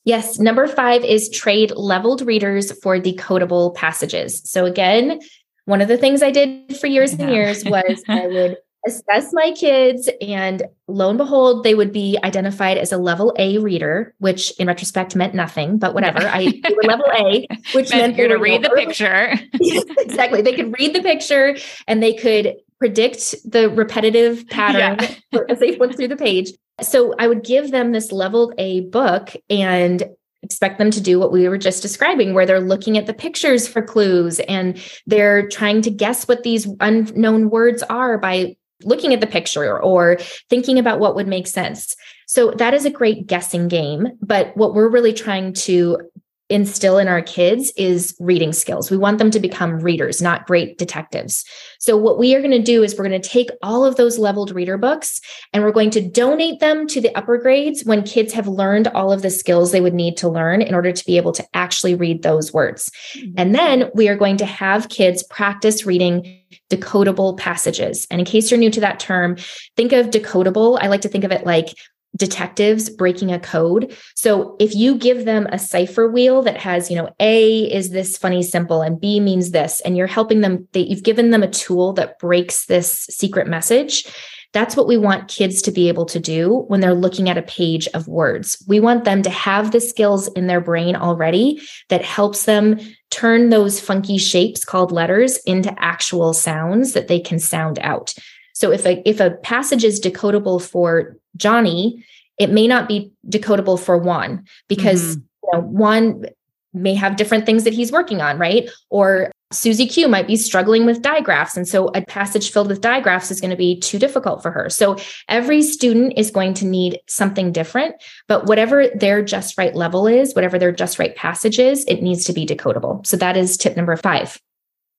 Yes, 0.05 0.39
number 0.39 0.67
five 0.67 1.05
is 1.05 1.29
trade 1.29 1.73
leveled 1.73 2.23
readers 2.23 2.73
for 2.81 2.99
decodable 2.99 3.75
passages. 3.75 4.41
So, 4.49 4.65
again, 4.65 5.21
one 5.67 5.83
of 5.83 5.89
the 5.89 5.99
things 5.99 6.23
I 6.23 6.31
did 6.31 6.79
for 6.79 6.87
years 6.87 7.12
and 7.12 7.31
years 7.31 7.65
was 7.67 8.03
I 8.09 8.27
would 8.27 8.57
assess 8.87 9.31
my 9.33 9.53
kids, 9.53 10.09
and 10.23 10.62
lo 10.89 11.11
and 11.11 11.19
behold, 11.19 11.65
they 11.65 11.75
would 11.75 11.93
be 11.93 12.17
identified 12.25 12.79
as 12.79 12.93
a 12.93 12.99
level 12.99 13.35
A 13.39 13.59
reader, 13.59 14.15
which 14.19 14.53
in 14.59 14.69
retrospect 14.69 15.15
meant 15.15 15.35
nothing, 15.35 15.77
but 15.77 15.93
whatever. 15.93 16.21
I 16.21 16.45
they 16.45 16.75
were 16.75 16.83
level 16.85 17.07
A, 17.12 17.47
which 17.73 17.91
meant, 17.91 18.17
meant 18.17 18.17
they 18.17 18.29
to 18.29 18.37
read 18.37 18.62
the 18.62 18.71
picture. 18.71 19.35
exactly. 19.99 20.41
They 20.41 20.55
could 20.55 20.73
read 20.79 20.95
the 20.95 21.03
picture 21.03 21.57
and 21.87 22.03
they 22.03 22.15
could 22.15 22.55
predict 22.79 23.35
the 23.45 23.69
repetitive 23.71 24.49
pattern 24.49 24.99
yeah. 25.33 25.41
as 25.49 25.59
they 25.59 25.77
went 25.77 25.97
through 25.97 26.09
the 26.09 26.17
page. 26.17 26.53
So 26.83 27.15
I 27.19 27.27
would 27.27 27.45
give 27.45 27.71
them 27.71 27.93
this 27.93 28.12
leveled 28.12 28.55
A 28.59 28.81
book 28.81 29.35
and 29.49 30.03
expect 30.43 30.79
them 30.79 30.91
to 30.93 31.01
do 31.01 31.19
what 31.19 31.33
we 31.33 31.49
were 31.49 31.59
just 31.59 31.83
describing, 31.83 32.35
where 32.35 32.47
they're 32.47 32.61
looking 32.61 32.97
at 32.97 33.07
the 33.07 33.15
pictures 33.15 33.67
for 33.67 33.83
clues 33.83 34.39
and 34.41 34.81
they're 35.07 35.49
trying 35.49 35.83
to 35.83 35.91
guess 35.91 36.29
what 36.29 36.43
these 36.43 36.69
unknown 36.81 37.51
words 37.51 37.83
are 37.85 38.19
by 38.19 38.57
looking 38.85 39.15
at 39.15 39.21
the 39.21 39.27
picture 39.27 39.81
or 39.81 40.19
thinking 40.51 40.79
about 40.79 41.01
what 41.01 41.15
would 41.15 41.27
make 41.27 41.47
sense. 41.47 41.97
So 42.27 42.51
that 42.53 42.75
is 42.75 42.85
a 42.85 42.91
great 42.91 43.27
guessing 43.27 43.69
game. 43.69 44.09
But 44.21 44.57
what 44.57 44.75
we're 44.75 44.89
really 44.89 45.15
trying 45.15 45.55
to 45.55 45.99
instill 46.48 46.98
in 46.98 47.09
our 47.09 47.22
kids 47.22 47.72
is 47.76 48.14
reading 48.20 48.52
skills. 48.52 48.90
We 48.90 48.96
want 48.96 49.18
them 49.18 49.30
to 49.32 49.40
become 49.40 49.80
readers, 49.80 50.22
not 50.22 50.46
great 50.46 50.78
detectives. 50.78 51.44
So, 51.78 51.96
what 51.96 52.18
we 52.18 52.35
are 52.35 52.40
going 52.40 52.52
to 52.52 52.62
do 52.62 52.82
is 52.82 52.96
we're 52.96 53.09
going 53.09 53.20
to 53.20 53.28
take 53.28 53.50
all 53.62 53.85
of 53.85 53.96
those 53.96 54.18
leveled 54.18 54.52
reader 54.52 54.78
books 54.78 55.20
and 55.52 55.62
we're 55.62 55.72
going 55.72 55.90
to 55.90 56.09
donate 56.09 56.61
them 56.61 56.87
to 56.88 57.00
the 57.00 57.14
upper 57.16 57.38
grades 57.38 57.85
when 57.85 58.02
kids 58.04 58.32
have 58.32 58.46
learned 58.46 58.88
all 58.88 59.12
of 59.12 59.22
the 59.22 59.30
skills 59.30 59.72
they 59.72 59.80
would 59.80 59.94
need 59.94 60.16
to 60.18 60.28
learn 60.28 60.62
in 60.62 60.74
order 60.74 60.92
to 60.92 61.04
be 61.04 61.16
able 61.16 61.32
to 61.32 61.44
actually 61.54 61.94
read 61.94 62.22
those 62.22 62.52
words. 62.52 62.90
Mm-hmm. 63.14 63.35
And 63.37 63.54
then 63.54 63.90
we 63.94 64.09
are 64.09 64.16
going 64.16 64.37
to 64.38 64.46
have 64.46 64.88
kids 64.88 65.24
practice 65.24 65.85
reading 65.85 66.42
decodable 66.70 67.37
passages. 67.37 68.06
And 68.11 68.20
in 68.20 68.24
case 68.24 68.50
you're 68.50 68.61
new 68.61 68.70
to 68.70 68.80
that 68.80 69.00
term, 69.00 69.37
think 69.76 69.92
of 69.92 70.06
decodable. 70.06 70.78
I 70.80 70.88
like 70.88 71.02
to 71.02 71.09
think 71.09 71.24
of 71.24 71.32
it 71.32 71.44
like 71.44 71.74
detectives 72.16 72.88
breaking 72.90 73.33
a 73.33 73.38
code. 73.38 73.96
So 74.14 74.57
if 74.59 74.74
you 74.74 74.96
give 74.96 75.24
them 75.24 75.46
a 75.52 75.59
cipher 75.59 76.11
wheel 76.11 76.42
that 76.42 76.57
has, 76.59 76.90
you 76.90 76.96
know, 76.96 77.11
A 77.20 77.64
is 77.72 77.90
this 77.90 78.16
funny 78.16 78.42
simple 78.42 78.83
and 78.83 79.00
B 79.00 79.20
means 79.20 79.50
this, 79.50 79.81
and 79.83 79.96
you're 79.96 80.07
helping 80.07 80.40
them, 80.40 80.66
they, 80.72 80.81
you've 80.81 81.02
given 81.02 81.31
them 81.31 81.42
a 81.42 81.50
tool 81.50 81.92
that 81.94 82.18
breaks 82.18 82.66
this 82.66 83.07
secret 83.11 83.46
message. 83.46 84.07
That's 84.52 84.76
what 84.76 84.87
we 84.87 84.96
want 84.96 85.29
kids 85.29 85.61
to 85.62 85.70
be 85.70 85.88
able 85.88 86.07
to 86.07 86.18
do 86.18 86.64
when 86.68 86.81
they're 86.81 86.94
looking 86.94 87.29
at 87.29 87.37
a 87.37 87.42
page 87.42 87.88
of 87.88 88.09
words. 88.09 88.64
We 88.66 88.81
want 88.81 89.05
them 89.05 89.20
to 89.22 89.31
have 89.31 89.70
the 89.70 89.81
skills 89.81 90.29
in 90.29 90.46
their 90.46 90.62
brain 90.62 90.96
already 90.96 91.61
that 91.90 92.02
helps 92.02 92.46
them 92.46 92.79
turn 93.11 93.50
those 93.50 93.81
funky 93.81 94.16
shapes 94.16 94.64
called 94.64 94.92
letters 94.92 95.37
into 95.38 95.74
actual 95.79 96.33
sounds 96.33 96.94
that 96.94 97.09
they 97.09 97.20
can 97.20 97.38
sound 97.38 97.79
out. 97.81 98.14
So 98.57 98.73
if 98.73 98.87
a 98.87 99.07
if 99.07 99.21
a 99.21 99.33
passage 99.33 99.85
is 99.85 100.01
decodable 100.01 100.62
for 100.62 101.19
Johnny, 101.37 102.03
it 102.38 102.49
may 102.49 102.66
not 102.66 102.88
be 102.88 103.12
decodable 103.29 103.79
for 103.79 103.99
Juan 103.99 104.47
because 104.66 105.19
mm-hmm. 105.19 105.21
you 105.42 105.51
know, 105.53 105.61
Juan 105.66 106.25
may 106.73 106.95
have 106.95 107.16
different 107.16 107.45
things 107.45 107.64
that 107.64 107.75
he's 107.75 107.92
working 107.92 108.23
on, 108.23 108.38
right? 108.38 108.71
Or 108.88 109.31
Susie 109.53 109.87
Q 109.87 110.09
might 110.09 110.27
be 110.27 110.37
struggling 110.37 110.87
with 110.87 111.03
digraphs. 111.03 111.55
And 111.55 111.69
so 111.69 111.88
a 111.88 112.01
passage 112.01 112.51
filled 112.51 112.69
with 112.69 112.81
digraphs 112.81 113.31
is 113.31 113.42
going 113.42 113.51
to 113.51 113.59
be 113.59 113.79
too 113.79 113.99
difficult 113.99 114.42
for 114.42 114.51
her. 114.51 114.71
So 114.71 114.97
every 115.29 115.61
student 115.61 116.14
is 116.16 116.31
going 116.31 116.55
to 116.55 116.64
need 116.64 116.99
something 117.09 117.53
different, 117.53 117.97
but 118.27 118.47
whatever 118.47 118.88
their 118.88 119.23
just 119.23 119.59
right 119.59 119.75
level 119.75 120.07
is, 120.07 120.35
whatever 120.35 120.59
their 120.59 120.73
just 120.73 120.99
right 120.99 121.14
passage 121.14 121.59
is, 121.59 121.85
it 121.88 122.03
needs 122.03 122.25
to 122.25 122.33
be 122.33 122.47
decodable. 122.47 123.07
So 123.07 123.19
that 123.19 123.37
is 123.37 123.59
tip 123.59 123.77
number 123.77 123.97
five. 123.99 124.40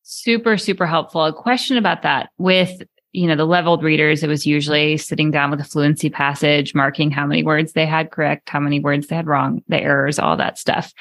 Super, 0.03 0.57
super 0.57 0.85
helpful. 0.85 1.25
A 1.25 1.33
question 1.33 1.75
about 1.77 2.03
that 2.03 2.29
with 2.37 2.83
you 3.17 3.25
know, 3.25 3.35
the 3.35 3.45
leveled 3.45 3.81
readers, 3.81 4.21
it 4.21 4.27
was 4.27 4.45
usually 4.45 4.95
sitting 4.95 5.31
down 5.31 5.49
with 5.49 5.59
a 5.59 5.63
fluency 5.63 6.07
passage, 6.07 6.75
marking 6.75 7.09
how 7.09 7.25
many 7.25 7.41
words 7.41 7.73
they 7.73 7.87
had 7.87 8.11
correct, 8.11 8.47
how 8.47 8.59
many 8.59 8.79
words 8.79 9.07
they 9.07 9.15
had 9.15 9.25
wrong, 9.25 9.63
the 9.67 9.81
errors, 9.81 10.19
all 10.19 10.37
that 10.37 10.59
stuff. 10.59 10.93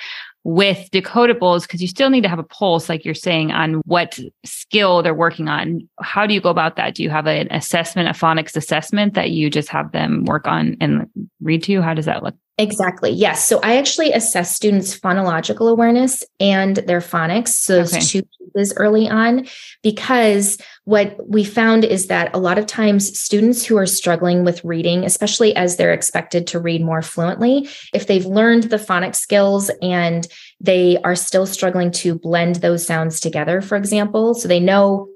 With 0.43 0.89
decodables, 0.93 1.63
because 1.63 1.83
you 1.83 1.89
still 1.89 2.09
need 2.09 2.23
to 2.23 2.29
have 2.31 2.39
a 2.39 2.45
pulse, 2.45 2.89
like 2.89 3.05
you're 3.05 3.15
saying, 3.15 3.51
on 3.51 3.83
what 3.85 4.19
skill 4.47 5.03
they're 5.03 5.13
working 5.13 5.49
on. 5.49 5.87
How 6.01 6.27
do 6.27 6.33
you 6.33 6.41
go 6.41 6.49
about 6.49 6.77
that? 6.77 6.95
Do 6.95 7.03
you 7.03 7.11
have 7.11 7.27
an 7.27 7.49
assessment, 7.51 8.09
a 8.09 8.13
phonics 8.13 8.57
assessment 8.57 9.13
that 9.13 9.31
you 9.33 9.51
just 9.51 9.69
have 9.69 9.93
them 9.93 10.25
work 10.25 10.47
on 10.47 10.79
and 10.81 11.11
read 11.43 11.65
to? 11.65 11.83
How 11.83 11.93
does 11.93 12.07
that 12.07 12.23
look? 12.23 12.35
Exactly. 12.59 13.11
Yes. 13.11 13.47
So 13.47 13.61
I 13.63 13.77
actually 13.77 14.13
assess 14.13 14.57
students' 14.57 14.99
phonological 14.99 15.71
awareness 15.71 16.25
and 16.41 16.77
their 16.77 17.01
phonics. 17.01 17.49
So 17.49 17.77
those 17.77 17.93
okay. 17.93 18.03
two 18.03 18.23
pieces 18.23 18.73
early 18.79 19.11
on, 19.11 19.47
because 19.83 20.57
what 20.85 21.19
we 21.29 21.45
found 21.45 21.85
is 21.85 22.07
that 22.07 22.35
a 22.35 22.39
lot 22.39 22.57
of 22.57 22.65
times 22.65 23.19
students 23.19 23.67
who 23.67 23.77
are 23.77 23.85
struggling 23.85 24.43
with 24.43 24.65
reading, 24.65 25.05
especially 25.05 25.55
as 25.55 25.77
they're 25.77 25.93
expected 25.93 26.47
to 26.47 26.59
read 26.59 26.83
more 26.83 27.03
fluently, 27.03 27.69
if 27.93 28.07
they've 28.07 28.25
learned 28.25 28.65
the 28.65 28.79
phonic 28.79 29.15
skills 29.15 29.71
and 29.83 30.27
they 30.59 30.97
are 31.05 31.15
still 31.15 31.45
struggling 31.45 31.91
to 31.91 32.19
blend 32.19 32.57
those 32.57 32.87
sounds 32.87 33.21
together, 33.21 33.61
for 33.61 33.77
example, 33.77 34.33
so 34.33 34.49
they 34.49 34.61
know 34.61 35.11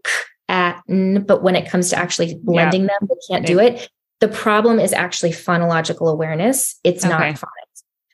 at, 0.51 0.83
but 0.89 1.43
when 1.43 1.57
it 1.57 1.71
comes 1.71 1.89
to 1.89 1.99
actually 1.99 2.35
blending 2.43 2.83
yeah. 2.83 2.89
them, 3.01 3.09
they 3.09 3.35
can't 3.35 3.47
do 3.47 3.59
it 3.59 3.89
the 4.21 4.29
problem 4.29 4.79
is 4.79 4.93
actually 4.93 5.33
phonological 5.33 6.11
awareness. 6.11 6.79
It's 6.85 7.05
okay. 7.05 7.13
not 7.13 7.35
phonics. 7.35 7.61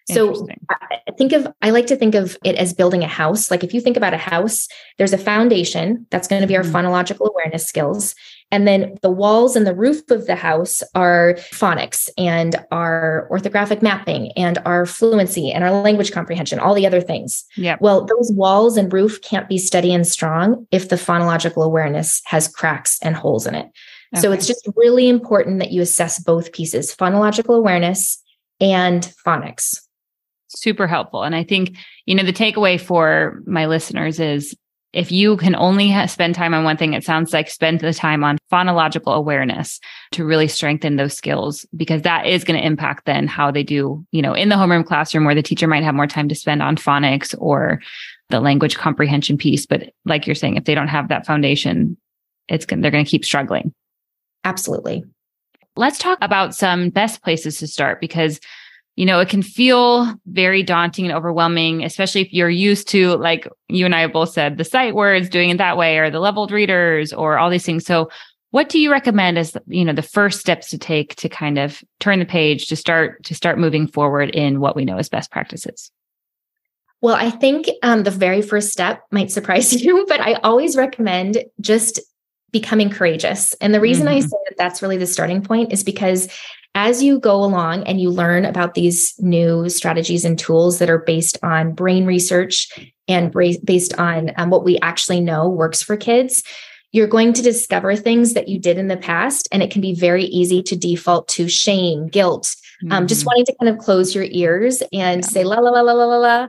So 0.09 0.47
I 0.71 1.12
think 1.19 1.33
of 1.33 1.49
I 1.62 1.71
like 1.71 1.87
to 1.88 1.97
think 1.97 2.14
of 2.14 2.38
it 2.45 2.55
as 2.55 2.73
building 2.73 3.03
a 3.03 3.09
house. 3.09 3.51
Like 3.51 3.64
if 3.64 3.75
you 3.75 3.81
think 3.81 3.97
about 3.97 4.14
a 4.14 4.19
house, 4.19 4.69
there's 4.99 5.12
a 5.12 5.19
foundation 5.19 6.07
that's 6.11 6.29
going 6.29 6.42
to 6.42 6.47
be 6.47 6.57
our 6.57 6.62
mm-hmm. 6.62 6.77
phonological 6.77 7.29
awareness 7.29 7.66
skills. 7.66 8.14
And 8.53 8.69
then 8.69 8.97
the 9.03 9.11
walls 9.11 9.57
and 9.57 9.66
the 9.66 9.75
roof 9.75 10.09
of 10.09 10.27
the 10.27 10.37
house 10.37 10.81
are 10.95 11.35
phonics 11.53 12.09
and 12.16 12.55
our 12.71 13.27
orthographic 13.33 13.83
mapping 13.83 14.31
and 14.37 14.59
our 14.64 14.87
fluency 14.87 15.51
and 15.51 15.64
our 15.64 15.73
language 15.73 16.12
comprehension, 16.12 16.61
all 16.61 16.75
the 16.75 16.87
other 16.87 17.01
things. 17.01 17.45
Yeah. 17.57 17.77
Well, 17.81 18.05
those 18.05 18.31
walls 18.33 18.77
and 18.77 18.92
roof 18.92 19.21
can't 19.23 19.49
be 19.49 19.59
steady 19.59 19.92
and 19.92 20.07
strong 20.07 20.69
if 20.71 20.88
the 20.88 20.97
phonological 20.97 21.64
awareness 21.64 22.23
has 22.27 22.47
cracks 22.47 23.01
and 23.03 23.16
holes 23.16 23.49
in 23.49 23.57
it. 23.57 23.66
Okay. 24.14 24.23
So 24.23 24.33
it's 24.33 24.47
just 24.47 24.69
really 24.77 25.09
important 25.09 25.59
that 25.59 25.73
you 25.73 25.83
assess 25.83 26.19
both 26.19 26.53
pieces 26.53 26.95
phonological 26.95 27.57
awareness 27.57 28.23
and 28.61 29.12
phonics. 29.25 29.81
Super 30.49 30.87
helpful. 30.87 31.23
And 31.23 31.35
I 31.35 31.45
think, 31.45 31.77
you 32.07 32.14
know, 32.14 32.23
the 32.23 32.33
takeaway 32.33 32.81
for 32.81 33.42
my 33.47 33.66
listeners 33.66 34.21
is 34.21 34.55
if 34.92 35.12
you 35.12 35.37
can 35.37 35.55
only 35.57 35.90
ha- 35.90 36.07
spend 36.07 36.35
time 36.35 36.55
on 36.55 36.64
one 36.64 36.79
thing, 36.79 36.95
it 36.95 37.05
sounds 37.05 37.33
like 37.35 37.51
spend 37.51 37.81
the 37.81 37.92
time 37.92 38.25
on 38.25 38.38
phonological 38.51 39.14
awareness 39.14 39.79
to 40.12 40.25
really 40.25 40.49
strengthen 40.49 40.97
those 40.97 41.12
skills 41.12 41.66
because 41.77 42.03
that 42.03 42.27
is 42.27 42.45
going 42.45 42.59
to 42.59 42.66
impact 42.66 43.05
then 43.05 43.27
how 43.27 43.51
they 43.51 43.62
do, 43.62 44.07
you 44.12 44.23
know, 44.23 44.33
in 44.33 44.49
the 44.49 44.55
homeroom 44.55 44.87
classroom 44.87 45.25
where 45.25 45.35
the 45.35 45.42
teacher 45.42 45.66
might 45.66 45.83
have 45.83 45.95
more 45.95 46.07
time 46.07 46.29
to 46.29 46.35
spend 46.35 46.62
on 46.62 46.77
phonics 46.77 47.35
or 47.38 47.81
the 48.31 48.40
language 48.40 48.77
comprehension 48.77 49.37
piece. 49.37 49.66
But 49.66 49.92
like 50.07 50.27
you're 50.27 50.35
saying, 50.35 50.57
if 50.57 50.64
they 50.64 50.75
don't 50.75 50.88
have 50.88 51.09
that 51.09 51.27
foundation, 51.27 51.99
it's 52.49 52.64
going 52.64 52.81
they're 52.81 52.90
going 52.90 53.05
to 53.05 53.11
keep 53.11 53.25
struggling. 53.25 53.75
Absolutely. 54.47 55.05
Let's 55.75 55.99
talk 55.99 56.19
about 56.23 56.55
some 56.55 56.89
best 56.89 57.23
places 57.23 57.59
to 57.59 57.67
start 57.67 58.01
because 58.01 58.41
you 58.95 59.05
know, 59.05 59.21
it 59.21 59.29
can 59.29 59.43
feel 59.43 60.15
very 60.25 60.63
daunting 60.63 61.05
and 61.05 61.15
overwhelming, 61.15 61.85
especially 61.85 62.23
if 62.23 62.33
you're 62.33 62.49
used 62.49 62.89
to, 62.89 63.17
like 63.17 63.47
you 63.69 63.85
and 63.85 63.95
I 63.95 64.07
both 64.07 64.31
said, 64.31 64.57
the 64.57 64.65
sight 64.65 64.95
words 64.95 65.29
doing 65.29 65.51
it 65.51 65.59
that 65.59 65.77
way 65.77 65.99
or 65.99 66.09
the 66.09 66.19
leveled 66.19 66.51
readers 66.51 67.13
or 67.13 67.39
all 67.39 67.51
these 67.51 67.67
things. 67.67 67.85
So, 67.85 68.09
what 68.53 68.71
do 68.71 68.79
you 68.79 68.91
recommend 68.91 69.37
as 69.37 69.55
you 69.67 69.85
know 69.85 69.93
the 69.93 70.01
first 70.01 70.41
steps 70.41 70.71
to 70.71 70.79
take 70.79 71.15
to 71.17 71.29
kind 71.29 71.59
of 71.59 71.85
turn 72.01 72.21
the 72.21 72.25
page 72.25 72.69
to 72.69 72.77
start 72.77 73.23
to 73.25 73.35
start 73.35 73.59
moving 73.59 73.87
forward 73.87 74.31
in 74.31 74.61
what 74.61 74.75
we 74.75 74.87
know 74.87 74.97
as 74.97 75.11
best 75.11 75.31
practices? 75.31 75.91
Well, 77.03 77.17
I 77.17 77.29
think 77.29 77.69
um, 77.83 78.05
the 78.05 78.11
very 78.11 78.41
first 78.41 78.71
step 78.71 79.03
might 79.11 79.31
surprise 79.31 79.75
you, 79.83 80.07
but 80.09 80.23
I 80.23 80.35
always 80.35 80.75
recommend 80.75 81.45
just 81.61 82.01
becoming 82.61 82.88
courageous. 82.88 83.53
And 83.61 83.75
the 83.75 83.81
reason 83.81 84.07
mm-hmm. 84.07 84.16
I 84.16 84.21
say 84.21 84.37
that 84.49 84.57
that's 84.57 84.81
really 84.81 84.97
the 84.97 85.07
starting 85.07 85.42
point 85.42 85.75
is 85.75 85.85
because 85.85 86.27
as 86.75 87.03
you 87.03 87.19
go 87.19 87.45
along 87.45 87.83
and 87.85 88.01
you 88.01 88.09
learn 88.09 88.47
about 88.47 88.73
these 88.73 89.14
new 89.19 89.69
strategies 89.69 90.25
and 90.25 90.38
tools 90.38 90.79
that 90.79 90.88
are 90.88 91.01
based 91.01 91.37
on 91.42 91.75
brain 91.75 92.07
research 92.07 92.69
and 93.09 93.31
based 93.62 93.99
on 93.99 94.33
um, 94.38 94.49
what 94.49 94.64
we 94.64 94.79
actually 94.81 95.21
know 95.21 95.51
works 95.51 95.83
for 95.83 95.99
kids, 95.99 96.42
you're 96.92 97.07
going 97.07 97.35
to 97.35 97.42
discover 97.42 97.95
things 97.95 98.33
that 98.33 98.49
you 98.49 98.59
did 98.59 98.79
in 98.79 98.88
the 98.88 98.97
past. 98.97 99.49
And 99.53 99.62
it 99.62 99.71
can 99.71 99.83
be 99.83 99.95
very 99.95 100.25
easy 100.25 100.62
to 100.62 100.77
default 100.77 101.29
to 101.29 101.47
shame, 101.47 102.09
guilt, 102.09 102.57
mm-hmm. 102.83 102.92
um, 102.92 103.07
just 103.07 103.21
mm-hmm. 103.21 103.27
wanting 103.27 103.47
to 103.47 103.57
kind 103.61 103.69
of 103.69 103.79
close 103.85 104.14
your 104.14 104.25
ears 104.31 104.83
and 104.95 105.23
yeah. 105.23 105.29
say 105.29 105.45
la 105.45 105.57
la 105.57 105.71
la 105.71 105.83
la 105.83 105.92
la 105.92 106.05
la 106.07 106.16
la. 106.16 106.49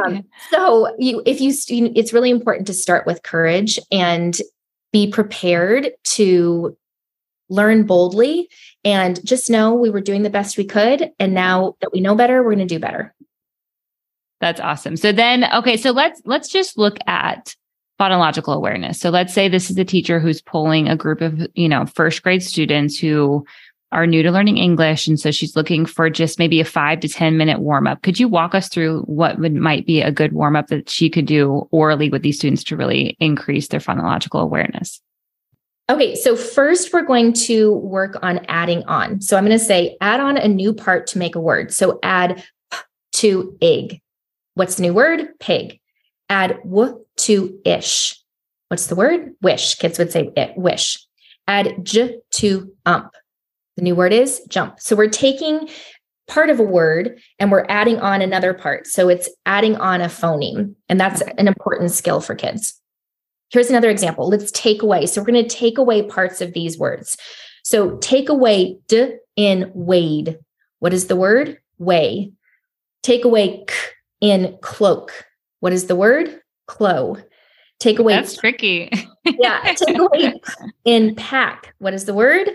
um, 0.04 0.24
so 0.50 0.92
you, 0.98 1.22
if 1.24 1.40
you, 1.40 1.52
it's 1.94 2.12
really 2.12 2.30
important 2.30 2.66
to 2.66 2.74
start 2.74 3.06
with 3.06 3.22
courage 3.22 3.78
and 3.92 4.40
be 4.96 5.06
prepared 5.06 5.90
to 6.04 6.74
learn 7.50 7.84
boldly 7.84 8.48
and 8.82 9.22
just 9.26 9.50
know 9.50 9.74
we 9.74 9.90
were 9.90 10.00
doing 10.00 10.22
the 10.22 10.30
best 10.30 10.56
we 10.56 10.64
could. 10.64 11.10
And 11.18 11.34
now 11.34 11.74
that 11.82 11.92
we 11.92 12.00
know 12.00 12.14
better, 12.14 12.42
we're 12.42 12.54
going 12.54 12.66
to 12.66 12.74
do 12.74 12.80
better. 12.80 13.14
That's 14.40 14.58
awesome. 14.58 14.96
So 14.96 15.12
then, 15.12 15.44
okay, 15.52 15.76
so 15.76 15.90
let's 15.90 16.22
let's 16.24 16.48
just 16.48 16.78
look 16.78 16.96
at 17.06 17.54
phonological 18.00 18.54
awareness. 18.54 18.98
So 18.98 19.10
let's 19.10 19.34
say 19.34 19.50
this 19.50 19.70
is 19.70 19.76
a 19.76 19.84
teacher 19.84 20.18
who's 20.18 20.40
pulling 20.40 20.88
a 20.88 20.96
group 20.96 21.20
of, 21.20 21.46
you 21.54 21.68
know, 21.68 21.84
first 21.84 22.22
grade 22.22 22.42
students 22.42 22.98
who 22.98 23.44
are 23.92 24.06
new 24.06 24.22
to 24.22 24.30
learning 24.30 24.58
English. 24.58 25.06
And 25.06 25.18
so 25.18 25.30
she's 25.30 25.56
looking 25.56 25.86
for 25.86 26.10
just 26.10 26.38
maybe 26.38 26.60
a 26.60 26.64
five 26.64 27.00
to 27.00 27.08
10 27.08 27.36
minute 27.36 27.60
warm 27.60 27.86
up. 27.86 28.02
Could 28.02 28.18
you 28.18 28.28
walk 28.28 28.54
us 28.54 28.68
through 28.68 29.02
what 29.02 29.38
would, 29.38 29.54
might 29.54 29.86
be 29.86 30.02
a 30.02 30.10
good 30.10 30.32
warm 30.32 30.56
up 30.56 30.68
that 30.68 30.90
she 30.90 31.08
could 31.08 31.26
do 31.26 31.68
orally 31.70 32.08
with 32.08 32.22
these 32.22 32.38
students 32.38 32.64
to 32.64 32.76
really 32.76 33.16
increase 33.20 33.68
their 33.68 33.80
phonological 33.80 34.42
awareness? 34.42 35.00
Okay, 35.88 36.16
so 36.16 36.34
first 36.34 36.92
we're 36.92 37.02
going 37.02 37.32
to 37.32 37.74
work 37.74 38.18
on 38.22 38.44
adding 38.48 38.82
on. 38.84 39.20
So 39.20 39.36
I'm 39.36 39.44
going 39.44 39.56
to 39.56 39.64
say 39.64 39.96
add 40.00 40.18
on 40.18 40.36
a 40.36 40.48
new 40.48 40.72
part 40.72 41.06
to 41.08 41.18
make 41.18 41.36
a 41.36 41.40
word. 41.40 41.72
So 41.72 42.00
add 42.02 42.42
p 42.72 42.78
to 43.12 43.56
ig. 43.60 44.00
What's 44.54 44.74
the 44.74 44.82
new 44.82 44.94
word? 44.94 45.28
Pig. 45.38 45.80
Add 46.28 46.58
w 46.64 47.04
to 47.18 47.60
ish. 47.64 48.20
What's 48.68 48.88
the 48.88 48.96
word? 48.96 49.34
Wish. 49.42 49.76
Kids 49.76 49.98
would 49.98 50.10
say 50.10 50.32
it, 50.36 50.56
wish. 50.56 50.98
Add 51.46 51.84
j 51.84 52.18
to 52.32 52.72
ump. 52.84 53.14
The 53.76 53.82
new 53.82 53.94
word 53.94 54.12
is 54.12 54.42
jump. 54.48 54.80
So 54.80 54.96
we're 54.96 55.08
taking 55.08 55.68
part 56.28 56.50
of 56.50 56.58
a 56.58 56.64
word 56.64 57.20
and 57.38 57.52
we're 57.52 57.66
adding 57.68 57.98
on 58.00 58.20
another 58.22 58.52
part. 58.52 58.86
So 58.86 59.08
it's 59.08 59.28
adding 59.44 59.76
on 59.76 60.00
a 60.00 60.06
phoneme. 60.06 60.74
And 60.88 61.00
that's 61.00 61.20
an 61.20 61.46
important 61.46 61.92
skill 61.92 62.20
for 62.20 62.34
kids. 62.34 62.80
Here's 63.50 63.70
another 63.70 63.90
example. 63.90 64.28
Let's 64.28 64.50
take 64.50 64.82
away. 64.82 65.06
So 65.06 65.20
we're 65.20 65.30
going 65.30 65.46
to 65.46 65.56
take 65.56 65.78
away 65.78 66.02
parts 66.02 66.40
of 66.40 66.52
these 66.52 66.78
words. 66.78 67.16
So 67.62 67.96
take 67.98 68.28
away 68.28 68.78
d 68.88 69.16
in 69.36 69.70
wade. 69.74 70.38
What 70.80 70.92
is 70.92 71.06
the 71.06 71.16
word? 71.16 71.58
Weigh. 71.78 72.32
Take 73.02 73.24
away 73.24 73.64
k 73.66 73.74
in 74.20 74.58
cloak. 74.62 75.12
What 75.60 75.72
is 75.72 75.86
the 75.86 75.96
word? 75.96 76.40
Clo. 76.66 77.16
Take 77.78 77.98
away. 77.98 78.14
That's 78.14 78.36
tricky. 78.36 78.90
yeah. 79.24 79.74
Take 79.74 79.98
away 79.98 80.34
in 80.84 81.14
pack. 81.14 81.74
What 81.78 81.94
is 81.94 82.04
the 82.04 82.14
word? 82.14 82.50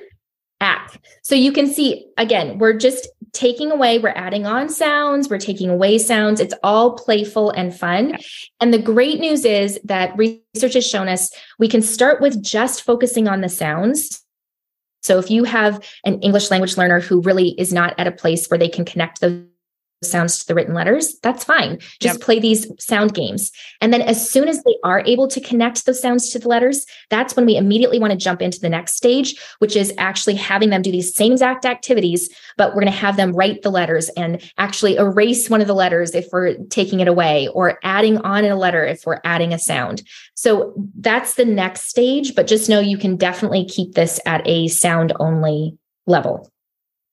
So 1.23 1.35
you 1.35 1.51
can 1.51 1.67
see 1.67 2.07
again, 2.17 2.57
we're 2.57 2.77
just 2.77 3.07
taking 3.33 3.71
away, 3.71 3.99
we're 3.99 4.09
adding 4.09 4.45
on 4.45 4.69
sounds, 4.69 5.29
we're 5.29 5.39
taking 5.39 5.69
away 5.69 5.97
sounds. 5.97 6.39
It's 6.39 6.53
all 6.63 6.93
playful 6.93 7.51
and 7.51 7.75
fun. 7.75 8.17
And 8.59 8.73
the 8.73 8.81
great 8.81 9.19
news 9.19 9.45
is 9.45 9.79
that 9.85 10.17
research 10.17 10.73
has 10.73 10.85
shown 10.85 11.07
us 11.07 11.31
we 11.57 11.67
can 11.67 11.81
start 11.81 12.21
with 12.21 12.43
just 12.43 12.83
focusing 12.83 13.27
on 13.27 13.41
the 13.41 13.49
sounds. 13.49 14.21
So 15.01 15.17
if 15.17 15.31
you 15.31 15.45
have 15.45 15.83
an 16.05 16.19
English 16.19 16.51
language 16.51 16.77
learner 16.77 16.99
who 16.99 17.21
really 17.21 17.49
is 17.59 17.73
not 17.73 17.95
at 17.97 18.07
a 18.07 18.11
place 18.11 18.47
where 18.47 18.57
they 18.57 18.69
can 18.69 18.85
connect 18.85 19.21
those 19.21 19.43
sounds 20.03 20.39
to 20.39 20.47
the 20.47 20.55
written 20.55 20.73
letters, 20.73 21.19
that's 21.21 21.43
fine. 21.43 21.77
Just 21.99 22.17
yep. 22.17 22.21
play 22.21 22.39
these 22.39 22.67
sound 22.79 23.13
games. 23.13 23.51
And 23.81 23.93
then 23.93 24.01
as 24.01 24.29
soon 24.29 24.47
as 24.47 24.63
they 24.63 24.75
are 24.83 25.03
able 25.05 25.27
to 25.27 25.39
connect 25.39 25.85
those 25.85 26.01
sounds 26.01 26.29
to 26.29 26.39
the 26.39 26.47
letters, 26.47 26.85
that's 27.09 27.35
when 27.35 27.45
we 27.45 27.55
immediately 27.55 27.99
want 27.99 28.11
to 28.11 28.17
jump 28.17 28.41
into 28.41 28.59
the 28.59 28.69
next 28.69 28.95
stage, 28.95 29.39
which 29.59 29.75
is 29.75 29.93
actually 29.97 30.35
having 30.35 30.69
them 30.69 30.81
do 30.81 30.91
these 30.91 31.13
same 31.13 31.33
exact 31.33 31.65
activities, 31.65 32.29
but 32.57 32.69
we're 32.69 32.81
going 32.81 32.91
to 32.91 32.91
have 32.91 33.17
them 33.17 33.33
write 33.33 33.61
the 33.61 33.69
letters 33.69 34.09
and 34.09 34.41
actually 34.57 34.95
erase 34.95 35.49
one 35.49 35.61
of 35.61 35.67
the 35.67 35.75
letters 35.75 36.15
if 36.15 36.27
we're 36.31 36.55
taking 36.69 36.99
it 36.99 37.07
away 37.07 37.47
or 37.49 37.79
adding 37.83 38.17
on 38.19 38.43
a 38.45 38.55
letter 38.55 38.83
if 38.85 39.05
we're 39.05 39.21
adding 39.23 39.53
a 39.53 39.59
sound. 39.59 40.01
So 40.33 40.73
that's 40.99 41.35
the 41.35 41.45
next 41.45 41.89
stage, 41.89 42.35
but 42.35 42.47
just 42.47 42.69
know 42.69 42.79
you 42.79 42.97
can 42.97 43.17
definitely 43.17 43.65
keep 43.65 43.93
this 43.93 44.19
at 44.25 44.41
a 44.47 44.67
sound 44.67 45.13
only 45.19 45.77
level. 46.07 46.50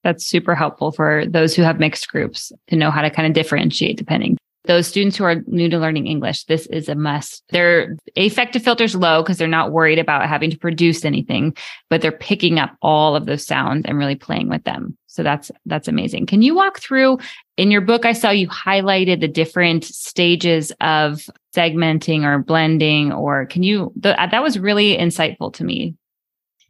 That's 0.08 0.24
super 0.24 0.54
helpful 0.54 0.90
for 0.90 1.26
those 1.26 1.54
who 1.54 1.60
have 1.60 1.78
mixed 1.78 2.08
groups 2.08 2.50
to 2.68 2.76
know 2.76 2.90
how 2.90 3.02
to 3.02 3.10
kind 3.10 3.28
of 3.28 3.34
differentiate 3.34 3.98
depending. 3.98 4.38
Those 4.64 4.86
students 4.86 5.18
who 5.18 5.24
are 5.24 5.42
new 5.46 5.68
to 5.68 5.78
learning 5.78 6.06
English, 6.06 6.44
this 6.44 6.64
is 6.68 6.88
a 6.88 6.94
must. 6.94 7.44
Their 7.50 7.94
affective 8.16 8.62
filter 8.62 8.84
is 8.84 8.96
low 8.96 9.22
because 9.22 9.36
they're 9.36 9.46
not 9.46 9.70
worried 9.70 9.98
about 9.98 10.26
having 10.26 10.50
to 10.50 10.56
produce 10.56 11.04
anything, 11.04 11.54
but 11.90 12.00
they're 12.00 12.10
picking 12.10 12.58
up 12.58 12.74
all 12.80 13.16
of 13.16 13.26
those 13.26 13.46
sounds 13.46 13.84
and 13.84 13.98
really 13.98 14.14
playing 14.14 14.48
with 14.48 14.64
them. 14.64 14.96
So 15.08 15.22
that's 15.22 15.50
that's 15.66 15.88
amazing. 15.88 16.24
Can 16.24 16.40
you 16.40 16.54
walk 16.54 16.80
through 16.80 17.18
in 17.58 17.70
your 17.70 17.82
book? 17.82 18.06
I 18.06 18.14
saw 18.14 18.30
you 18.30 18.48
highlighted 18.48 19.20
the 19.20 19.28
different 19.28 19.84
stages 19.84 20.72
of 20.80 21.28
segmenting 21.54 22.24
or 22.24 22.38
blending, 22.38 23.12
or 23.12 23.44
can 23.44 23.62
you? 23.62 23.92
The, 23.94 24.16
that 24.18 24.42
was 24.42 24.58
really 24.58 24.96
insightful 24.96 25.52
to 25.52 25.64
me. 25.64 25.96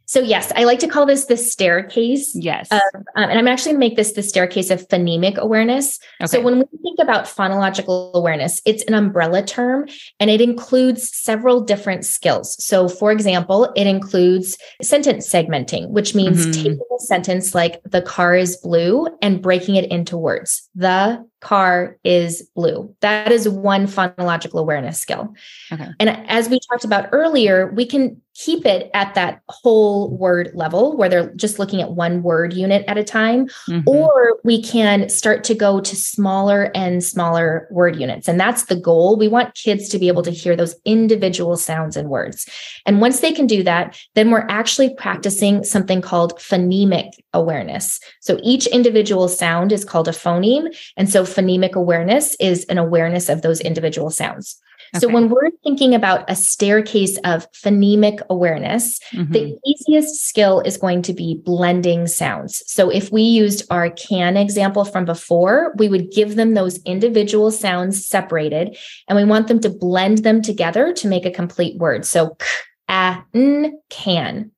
So 0.09 0.21
yes, 0.21 0.51
I 0.55 0.63
like 0.63 0.79
to 0.79 0.87
call 0.87 1.05
this 1.05 1.25
the 1.25 1.37
staircase. 1.37 2.33
Yes. 2.33 2.67
Of, 2.71 2.81
um, 2.95 3.03
and 3.15 3.37
I'm 3.37 3.47
actually 3.47 3.73
going 3.73 3.81
to 3.81 3.87
make 3.89 3.95
this 3.95 4.13
the 4.13 4.23
staircase 4.23 4.71
of 4.71 4.87
phonemic 4.87 5.37
awareness. 5.37 5.99
Okay. 6.19 6.25
So 6.25 6.41
when 6.41 6.57
we 6.57 6.65
think 6.81 6.97
about 6.99 7.25
phonological 7.25 8.11
awareness, 8.15 8.59
it's 8.65 8.81
an 8.85 8.95
umbrella 8.95 9.45
term 9.45 9.87
and 10.19 10.31
it 10.31 10.41
includes 10.41 11.15
several 11.15 11.61
different 11.61 12.05
skills. 12.05 12.61
So 12.63 12.87
for 12.89 13.11
example, 13.11 13.71
it 13.75 13.85
includes 13.85 14.57
sentence 14.81 15.29
segmenting, 15.29 15.89
which 15.89 16.15
means 16.15 16.41
mm-hmm. 16.41 16.53
taking 16.53 16.79
a 16.79 16.99
sentence 17.03 17.53
like 17.53 17.79
the 17.83 18.01
car 18.01 18.35
is 18.35 18.57
blue 18.57 19.05
and 19.21 19.43
breaking 19.43 19.75
it 19.75 19.91
into 19.91 20.17
words. 20.17 20.67
The 20.73 21.23
car 21.41 21.97
is 22.03 22.49
blue. 22.55 22.93
That 23.01 23.31
is 23.31 23.47
one 23.47 23.87
phonological 23.87 24.59
awareness 24.59 24.99
skill. 24.99 25.33
Okay. 25.71 25.87
And 25.99 26.09
as 26.27 26.49
we 26.49 26.59
talked 26.69 26.83
about 26.83 27.09
earlier, 27.11 27.71
we 27.73 27.85
can 27.85 28.21
keep 28.39 28.65
it 28.65 28.89
at 28.93 29.15
that 29.15 29.41
whole 29.49 30.15
word 30.15 30.49
level 30.53 30.95
where 30.95 31.09
they're 31.09 31.33
just 31.33 31.59
looking 31.59 31.81
at 31.81 31.91
one 31.91 32.23
word 32.23 32.53
unit 32.53 32.85
at 32.87 32.97
a 32.97 33.03
time, 33.03 33.47
mm-hmm. 33.67 33.81
or 33.85 34.37
we 34.45 34.63
can 34.63 35.09
start 35.09 35.43
to 35.43 35.53
go 35.53 35.81
to 35.81 35.95
smaller 35.95 36.71
and 36.73 37.03
smaller 37.03 37.67
word 37.69 37.97
units. 37.97 38.29
And 38.29 38.39
that's 38.39 38.65
the 38.65 38.77
goal. 38.77 39.17
We 39.17 39.27
want 39.27 39.55
kids 39.55 39.89
to 39.89 39.99
be 39.99 40.07
able 40.07 40.23
to 40.23 40.31
hear 40.31 40.55
those 40.55 40.73
individual 40.85 41.57
sounds 41.57 41.97
and 41.97 42.09
words. 42.09 42.47
And 42.85 43.01
once 43.01 43.19
they 43.19 43.33
can 43.33 43.45
do 43.45 43.61
that, 43.63 43.99
then 44.15 44.31
we're 44.31 44.47
actually 44.49 44.93
practicing 44.95 45.65
something 45.65 46.01
called 46.01 46.39
phonemic 46.39 47.09
awareness. 47.33 47.99
So 48.21 48.39
each 48.41 48.67
individual 48.67 49.27
sound 49.27 49.73
is 49.73 49.83
called 49.83 50.07
a 50.07 50.11
phoneme. 50.11 50.73
And 50.95 51.09
so 51.09 51.25
phonemic 51.29 51.73
awareness 51.73 52.35
is 52.39 52.65
an 52.65 52.77
awareness 52.77 53.29
of 53.29 53.41
those 53.41 53.61
individual 53.61 54.09
sounds. 54.09 54.59
Okay. 54.95 55.01
So 55.01 55.13
when 55.13 55.29
we're 55.29 55.51
thinking 55.63 55.93
about 55.93 56.27
a 56.27 56.35
staircase 56.35 57.17
of 57.23 57.51
phonemic 57.51 58.21
awareness, 58.29 58.99
mm-hmm. 59.13 59.31
the 59.31 59.57
easiest 59.63 60.27
skill 60.27 60.61
is 60.61 60.77
going 60.77 61.03
to 61.03 61.13
be 61.13 61.39
blending 61.45 62.07
sounds. 62.07 62.63
So 62.65 62.89
if 62.89 63.11
we 63.11 63.21
used 63.21 63.67
our 63.69 63.91
can 63.91 64.35
example 64.35 64.85
from 64.85 65.05
before, 65.05 65.73
we 65.77 65.89
would 65.89 66.11
give 66.11 66.35
them 66.35 66.55
those 66.55 66.81
individual 66.83 67.51
sounds 67.51 68.03
separated 68.03 68.77
and 69.07 69.15
we 69.15 69.25
want 69.25 69.47
them 69.47 69.59
to 69.59 69.69
blend 69.69 70.19
them 70.19 70.41
together 70.41 70.91
to 70.93 71.07
make 71.07 71.25
a 71.25 71.31
complete 71.31 71.77
word. 71.77 72.03
So 72.05 72.35
k, 72.39 72.45
a, 72.89 73.23
n, 73.35 73.79
can. 73.89 74.51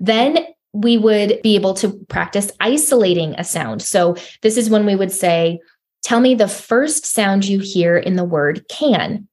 Then 0.00 0.38
we 0.72 0.98
would 0.98 1.40
be 1.42 1.54
able 1.54 1.74
to 1.74 1.90
practice 2.08 2.50
isolating 2.58 3.34
a 3.38 3.44
sound. 3.44 3.82
So 3.82 4.16
this 4.42 4.56
is 4.56 4.70
when 4.70 4.86
we 4.86 4.96
would 4.96 5.12
say, 5.12 5.60
tell 6.02 6.20
me 6.20 6.34
the 6.34 6.48
first 6.48 7.06
sound 7.06 7.44
you 7.44 7.58
hear 7.60 7.96
in 7.96 8.16
the 8.16 8.24
word 8.24 8.64
can. 8.68 9.28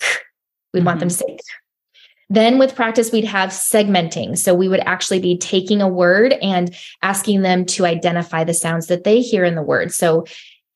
We'd 0.72 0.80
mm-hmm. 0.80 0.86
want 0.86 1.00
them 1.00 1.08
to 1.08 1.14
mm-hmm. 1.14 1.36
say. 1.36 1.38
Then 2.32 2.58
with 2.58 2.76
practice, 2.76 3.10
we'd 3.10 3.24
have 3.24 3.50
segmenting. 3.50 4.38
So 4.38 4.54
we 4.54 4.68
would 4.68 4.80
actually 4.86 5.18
be 5.18 5.36
taking 5.36 5.82
a 5.82 5.88
word 5.88 6.34
and 6.34 6.72
asking 7.02 7.42
them 7.42 7.66
to 7.66 7.84
identify 7.84 8.44
the 8.44 8.54
sounds 8.54 8.86
that 8.86 9.02
they 9.02 9.20
hear 9.20 9.44
in 9.44 9.56
the 9.56 9.62
word. 9.62 9.92
So 9.92 10.24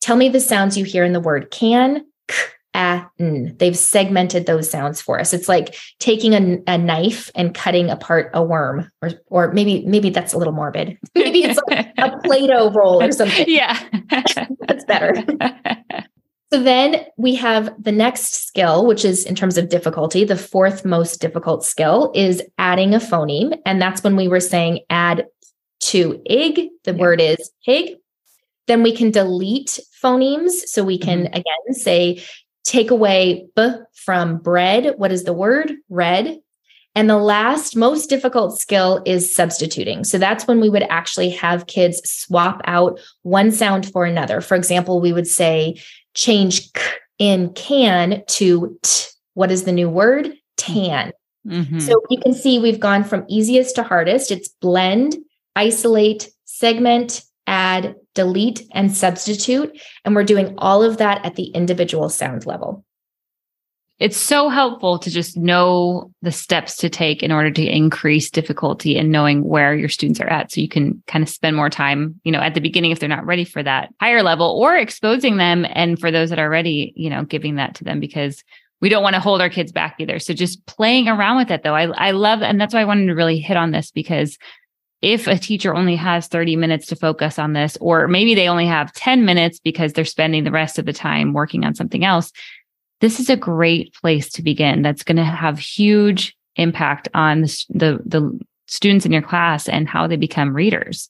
tell 0.00 0.16
me 0.16 0.28
the 0.28 0.40
sounds 0.40 0.76
you 0.76 0.84
hear 0.84 1.04
in 1.04 1.12
the 1.12 1.20
word 1.20 1.52
can, 1.52 2.04
k, 2.26 2.34
a, 2.74 3.06
n. 3.20 3.54
They've 3.58 3.78
segmented 3.78 4.46
those 4.46 4.68
sounds 4.68 5.00
for 5.00 5.20
us. 5.20 5.32
It's 5.32 5.48
like 5.48 5.76
taking 6.00 6.34
a, 6.34 6.58
a 6.66 6.76
knife 6.76 7.30
and 7.36 7.54
cutting 7.54 7.88
apart 7.88 8.30
a 8.34 8.42
worm, 8.42 8.90
or 9.00 9.10
or 9.28 9.52
maybe 9.52 9.84
maybe 9.86 10.10
that's 10.10 10.32
a 10.32 10.38
little 10.38 10.52
morbid. 10.52 10.98
maybe 11.14 11.44
it's 11.44 11.60
like 11.68 11.92
a 11.98 12.18
Play-Doh 12.24 12.72
roll 12.72 13.00
or 13.00 13.12
something. 13.12 13.44
Yeah, 13.48 13.78
that's 14.86 15.24
better. 15.24 16.06
So 16.54 16.62
then 16.62 17.04
we 17.16 17.34
have 17.34 17.74
the 17.82 17.90
next 17.90 18.46
skill, 18.46 18.86
which 18.86 19.04
is 19.04 19.24
in 19.24 19.34
terms 19.34 19.58
of 19.58 19.68
difficulty, 19.68 20.24
the 20.24 20.36
fourth 20.36 20.84
most 20.84 21.20
difficult 21.20 21.64
skill 21.64 22.12
is 22.14 22.40
adding 22.58 22.94
a 22.94 22.98
phoneme. 22.98 23.58
And 23.66 23.82
that's 23.82 24.04
when 24.04 24.14
we 24.14 24.28
were 24.28 24.38
saying 24.38 24.84
add 24.88 25.26
to 25.80 26.22
ig, 26.26 26.68
the 26.84 26.92
yeah. 26.92 26.96
word 26.96 27.20
is 27.20 27.50
pig. 27.66 27.96
Then 28.68 28.84
we 28.84 28.94
can 28.94 29.10
delete 29.10 29.80
phonemes. 30.00 30.52
So 30.66 30.84
we 30.84 30.96
can 30.96 31.24
mm-hmm. 31.24 31.34
again 31.34 31.72
say, 31.72 32.22
take 32.62 32.92
away 32.92 33.48
b 33.56 33.70
from 33.92 34.38
bread. 34.38 34.94
What 34.96 35.10
is 35.10 35.24
the 35.24 35.32
word? 35.32 35.72
Red. 35.88 36.38
And 36.94 37.10
the 37.10 37.18
last 37.18 37.76
most 37.76 38.08
difficult 38.08 38.58
skill 38.58 39.02
is 39.04 39.34
substituting. 39.34 40.04
So 40.04 40.16
that's 40.16 40.46
when 40.46 40.60
we 40.60 40.68
would 40.68 40.84
actually 40.84 41.30
have 41.30 41.66
kids 41.66 42.00
swap 42.08 42.60
out 42.66 43.00
one 43.22 43.50
sound 43.50 43.90
for 43.90 44.04
another. 44.04 44.40
For 44.40 44.54
example, 44.54 45.00
we 45.00 45.12
would 45.12 45.26
say, 45.26 45.80
change 46.14 46.72
k 46.72 46.82
in 47.18 47.52
can 47.54 48.22
to 48.26 48.78
t. 48.82 49.06
What 49.34 49.50
is 49.50 49.64
the 49.64 49.72
new 49.72 49.88
word? 49.88 50.32
Tan. 50.56 51.12
Mm-hmm. 51.46 51.80
So 51.80 52.00
you 52.08 52.18
can 52.20 52.32
see 52.32 52.58
we've 52.58 52.80
gone 52.80 53.04
from 53.04 53.24
easiest 53.28 53.74
to 53.76 53.82
hardest. 53.82 54.30
It's 54.30 54.48
blend, 54.48 55.16
isolate, 55.56 56.30
segment, 56.44 57.22
add, 57.46 57.96
delete, 58.14 58.62
and 58.72 58.94
substitute. 58.96 59.78
And 60.04 60.14
we're 60.14 60.24
doing 60.24 60.54
all 60.58 60.82
of 60.82 60.98
that 60.98 61.24
at 61.26 61.34
the 61.34 61.46
individual 61.48 62.08
sound 62.08 62.46
level 62.46 62.84
it's 64.00 64.16
so 64.16 64.48
helpful 64.48 64.98
to 64.98 65.10
just 65.10 65.36
know 65.36 66.10
the 66.20 66.32
steps 66.32 66.76
to 66.76 66.88
take 66.88 67.22
in 67.22 67.30
order 67.30 67.50
to 67.50 67.64
increase 67.64 68.28
difficulty 68.28 68.98
and 68.98 69.12
knowing 69.12 69.44
where 69.44 69.74
your 69.74 69.88
students 69.88 70.20
are 70.20 70.26
at 70.26 70.50
so 70.50 70.60
you 70.60 70.68
can 70.68 71.02
kind 71.06 71.22
of 71.22 71.28
spend 71.28 71.56
more 71.56 71.70
time 71.70 72.20
you 72.24 72.32
know 72.32 72.40
at 72.40 72.54
the 72.54 72.60
beginning 72.60 72.90
if 72.90 72.98
they're 72.98 73.08
not 73.08 73.24
ready 73.24 73.44
for 73.44 73.62
that 73.62 73.90
higher 74.00 74.22
level 74.22 74.58
or 74.60 74.76
exposing 74.76 75.36
them. 75.36 75.64
And 75.70 75.98
for 75.98 76.10
those 76.10 76.30
that 76.30 76.38
are 76.38 76.50
ready 76.50 76.92
you 76.96 77.08
know 77.08 77.24
giving 77.24 77.56
that 77.56 77.74
to 77.76 77.84
them 77.84 78.00
because 78.00 78.42
we 78.80 78.88
don't 78.88 79.02
want 79.02 79.14
to 79.14 79.20
hold 79.20 79.40
our 79.40 79.48
kids 79.48 79.72
back 79.72 79.96
either. 79.98 80.18
So 80.18 80.34
just 80.34 80.66
playing 80.66 81.08
around 81.08 81.36
with 81.38 81.50
it 81.50 81.62
though. 81.62 81.74
I, 81.74 81.86
I 82.08 82.10
love 82.10 82.42
and 82.42 82.60
that's 82.60 82.74
why 82.74 82.80
i 82.80 82.84
wanted 82.84 83.06
to 83.06 83.14
really 83.14 83.38
hit 83.38 83.56
on 83.56 83.70
this 83.70 83.90
because 83.90 84.36
if 85.00 85.26
a 85.26 85.38
teacher 85.38 85.74
only 85.74 85.96
has 85.96 86.28
30 86.28 86.56
minutes 86.56 86.86
to 86.86 86.96
focus 86.96 87.38
on 87.38 87.52
this, 87.52 87.76
or 87.78 88.08
maybe 88.08 88.34
they 88.34 88.48
only 88.48 88.66
have 88.66 88.90
10 88.94 89.26
minutes 89.26 89.60
because 89.60 89.92
they're 89.92 90.02
spending 90.06 90.44
the 90.44 90.50
rest 90.50 90.78
of 90.78 90.86
the 90.86 90.94
time 90.94 91.34
working 91.34 91.62
on 91.62 91.74
something 91.74 92.06
else, 92.06 92.32
this 93.00 93.20
is 93.20 93.28
a 93.28 93.36
great 93.36 93.94
place 93.94 94.30
to 94.32 94.42
begin. 94.42 94.82
That's 94.82 95.02
going 95.02 95.16
to 95.16 95.24
have 95.24 95.58
huge 95.58 96.36
impact 96.56 97.08
on 97.14 97.42
the, 97.42 97.64
the, 97.70 98.00
the 98.04 98.40
students 98.66 99.04
in 99.04 99.12
your 99.12 99.22
class 99.22 99.68
and 99.68 99.88
how 99.88 100.06
they 100.06 100.16
become 100.16 100.54
readers. 100.54 101.08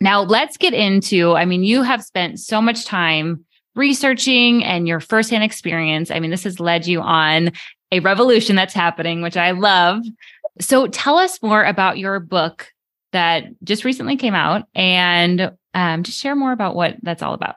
Now, 0.00 0.22
let's 0.22 0.56
get 0.56 0.74
into, 0.74 1.34
I 1.34 1.44
mean, 1.44 1.64
you 1.64 1.82
have 1.82 2.02
spent 2.02 2.40
so 2.40 2.60
much 2.62 2.84
time 2.84 3.44
researching 3.74 4.64
and 4.64 4.88
your 4.88 5.00
firsthand 5.00 5.44
experience. 5.44 6.10
I 6.10 6.20
mean, 6.20 6.30
this 6.30 6.44
has 6.44 6.60
led 6.60 6.86
you 6.86 7.00
on 7.00 7.52
a 7.90 8.00
revolution 8.00 8.56
that's 8.56 8.74
happening, 8.74 9.22
which 9.22 9.36
I 9.36 9.52
love. 9.52 10.02
So 10.60 10.86
tell 10.86 11.18
us 11.18 11.42
more 11.42 11.64
about 11.64 11.98
your 11.98 12.20
book, 12.20 12.68
that 13.12 13.44
just 13.62 13.84
recently 13.84 14.16
came 14.16 14.34
out 14.34 14.66
and 14.74 15.52
um, 15.74 16.02
just 16.02 16.18
share 16.18 16.34
more 16.34 16.52
about 16.52 16.74
what 16.74 16.96
that's 17.02 17.22
all 17.22 17.34
about. 17.34 17.56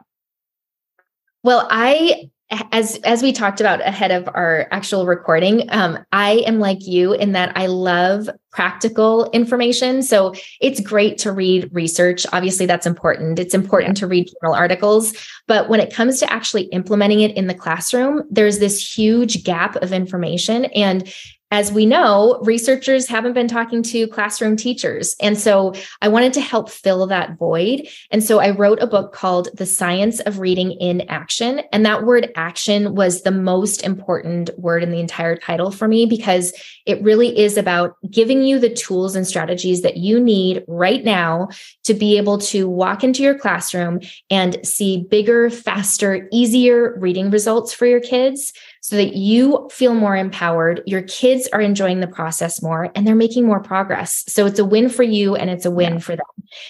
Well, 1.43 1.67
I 1.69 2.29
as 2.71 2.97
as 2.97 3.23
we 3.23 3.31
talked 3.31 3.60
about 3.60 3.81
ahead 3.81 4.12
of 4.12 4.27
our 4.34 4.67
actual 4.71 5.05
recording 5.05 5.67
um, 5.71 5.97
i 6.12 6.43
am 6.45 6.60
like 6.60 6.86
you 6.86 7.13
in 7.13 7.31
that 7.31 7.51
i 7.58 7.65
love 7.65 8.29
practical 8.55 9.29
information. 9.31 10.01
So 10.01 10.34
it's 10.62 10.79
great 10.79 11.17
to 11.19 11.34
read 11.34 11.69
research. 11.73 12.25
Obviously 12.31 12.65
that's 12.65 12.88
important. 12.88 13.38
It's 13.38 13.53
important 13.53 13.97
yeah. 13.97 13.99
to 13.99 14.08
read 14.08 14.29
journal 14.41 14.55
articles. 14.55 15.13
But 15.45 15.67
when 15.67 15.81
it 15.81 15.93
comes 15.93 16.21
to 16.21 16.31
actually 16.31 16.63
implementing 16.67 17.19
it 17.19 17.36
in 17.36 17.47
the 17.47 17.53
classroom 17.53 18.23
there's 18.31 18.60
this 18.60 18.97
huge 18.97 19.43
gap 19.43 19.75
of 19.77 19.91
information. 19.91 20.65
And 20.65 21.13
as 21.51 21.71
we 21.71 21.86
know, 21.86 22.39
researchers 22.43 23.08
haven't 23.08 23.34
been 23.34 23.47
talking 23.47 23.84
to 23.84 24.08
classroom 24.08 24.58
teachers. 24.58 25.15
And 25.21 25.38
so 25.38 25.73
I 26.01 26.08
wanted 26.08 26.34
to 26.34 26.41
help 26.41 26.69
fill 26.69 27.05
that 27.08 27.38
void. 27.38 27.88
And 28.10 28.23
so 28.23 28.39
I 28.39 28.49
wrote 28.49 28.81
a 28.81 28.88
book 28.88 29.13
called 29.13 29.49
The 29.53 29.65
Science 29.65 30.19
of 30.21 30.39
Reading 30.39 30.71
in 30.71 31.01
Action. 31.01 31.62
And 31.71 31.86
that 31.86 32.03
word 32.03 32.31
action 32.36 32.95
was 32.95 33.21
the 33.21 33.31
most 33.31 33.84
important 33.84 34.49
word 34.58 34.81
in 34.81 34.89
the 34.89 34.99
entire 34.99 35.38
title 35.38 35.69
for 35.69 35.88
me 35.88 36.08
because 36.08 36.51
it 36.88 37.01
really 37.03 37.38
is 37.38 37.58
about 37.58 37.95
giving 38.10 38.43
you 38.43 38.58
the 38.58 38.73
tools 38.73 39.15
and 39.15 39.27
strategies 39.27 39.84
that 39.84 39.97
you 39.97 40.19
need 40.19 40.63
right 40.67 41.03
now 41.03 41.49
to 41.84 41.93
be 41.93 42.17
able 42.17 42.39
to 42.39 42.67
walk 42.67 43.03
into 43.03 43.21
your 43.21 43.38
classroom 43.38 43.99
and 44.31 44.58
see 44.65 45.05
bigger, 45.10 45.51
faster, 45.51 46.27
easier 46.31 46.97
reading 46.99 47.29
results 47.29 47.71
for 47.71 47.86
your 47.86 48.01
kids 48.01 48.51
so 48.86 48.98
that 48.98 49.15
you 49.15 49.67
feel 49.71 49.95
more 49.95 50.15
empowered. 50.15 50.84
Your 50.86 51.02
kids 51.02 51.50
are 51.52 51.60
enjoying 51.60 52.02
the 52.02 52.08
process 52.08 52.62
more 52.62 52.91
and 52.93 53.08
they're 53.08 53.15
making 53.15 53.43
more 53.43 53.60
progress. 53.60 54.24
So 54.28 54.45
it's 54.45 54.60
a 54.60 54.63
win 54.63 54.89
for 54.89 55.02
you 55.02 55.36
and 55.36 55.50
it's 55.50 55.65
a 55.65 55.71
win 55.71 55.93
yeah. 55.93 56.00
for 56.00 56.15
them. 56.15 56.26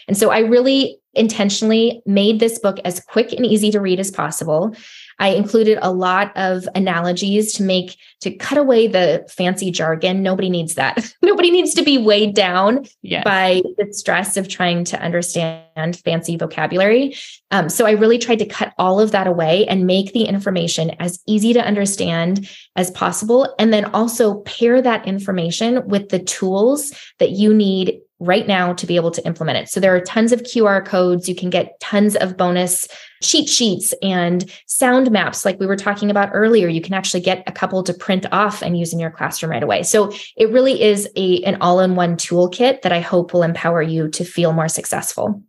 And 0.07 0.17
so 0.17 0.29
I 0.29 0.39
really 0.39 0.97
intentionally 1.13 2.01
made 2.05 2.39
this 2.39 2.57
book 2.57 2.79
as 2.85 3.01
quick 3.01 3.33
and 3.33 3.45
easy 3.45 3.69
to 3.71 3.81
read 3.81 3.99
as 3.99 4.11
possible. 4.11 4.73
I 5.19 5.29
included 5.29 5.79
a 5.81 5.91
lot 5.91 6.35
of 6.35 6.67
analogies 6.75 7.53
to 7.53 7.63
make 7.63 7.97
to 8.21 8.31
cut 8.31 8.57
away 8.57 8.87
the 8.87 9.25
fancy 9.29 9.71
jargon. 9.71 10.23
Nobody 10.23 10.49
needs 10.49 10.75
that. 10.75 11.13
Nobody 11.21 11.51
needs 11.51 11.73
to 11.75 11.83
be 11.83 11.97
weighed 11.97 12.35
down 12.35 12.85
yes. 13.01 13.23
by 13.23 13.61
the 13.77 13.93
stress 13.93 14.37
of 14.37 14.47
trying 14.47 14.83
to 14.85 14.99
understand 14.99 15.97
fancy 16.03 16.37
vocabulary. 16.37 17.15
Um, 17.51 17.69
so 17.69 17.85
I 17.85 17.91
really 17.91 18.17
tried 18.17 18.39
to 18.39 18.45
cut 18.45 18.73
all 18.77 18.99
of 18.99 19.11
that 19.11 19.27
away 19.27 19.65
and 19.67 19.85
make 19.85 20.13
the 20.13 20.23
information 20.23 20.91
as 20.99 21.21
easy 21.27 21.53
to 21.53 21.65
understand 21.65 22.49
as 22.75 22.91
possible. 22.91 23.53
And 23.59 23.71
then 23.71 23.85
also 23.85 24.41
pair 24.41 24.81
that 24.81 25.07
information 25.07 25.87
with 25.87 26.09
the 26.09 26.19
tools 26.19 26.91
that 27.19 27.31
you 27.31 27.53
need 27.53 27.99
right 28.19 28.47
now 28.47 28.73
to 28.73 28.87
be 28.87 28.95
able 28.95 29.11
to 29.11 29.25
implement 29.25 29.57
it. 29.57 29.69
So 29.69 29.79
there 29.79 29.95
are 29.95 29.99
tons 29.99 30.31
of 30.31 30.43
QR 30.43 30.85
codes. 30.85 31.27
You 31.27 31.35
can 31.35 31.49
get 31.49 31.79
tons 31.81 32.15
of 32.15 32.37
bonus 32.37 32.87
cheat 33.21 33.49
sheets 33.49 33.93
and 34.01 34.49
sound 34.67 35.11
maps 35.11 35.43
like 35.43 35.59
we 35.59 35.67
were 35.67 35.75
talking 35.75 36.09
about 36.09 36.29
earlier. 36.33 36.67
You 36.67 36.81
can 36.81 36.93
actually 36.93 37.21
get 37.21 37.43
a 37.47 37.51
couple 37.51 37.83
to 37.83 37.93
print 37.93 38.25
off 38.31 38.61
and 38.61 38.77
use 38.77 38.93
in 38.93 38.99
your 38.99 39.11
classroom 39.11 39.51
right 39.51 39.63
away. 39.63 39.83
So 39.83 40.13
it 40.37 40.49
really 40.51 40.81
is 40.81 41.09
a 41.15 41.43
an 41.43 41.57
all-in-one 41.59 42.15
toolkit 42.15 42.81
that 42.83 42.91
I 42.91 43.01
hope 43.01 43.33
will 43.33 43.43
empower 43.43 43.81
you 43.81 44.09
to 44.09 44.23
feel 44.23 44.53
more 44.53 44.69
successful. 44.69 45.43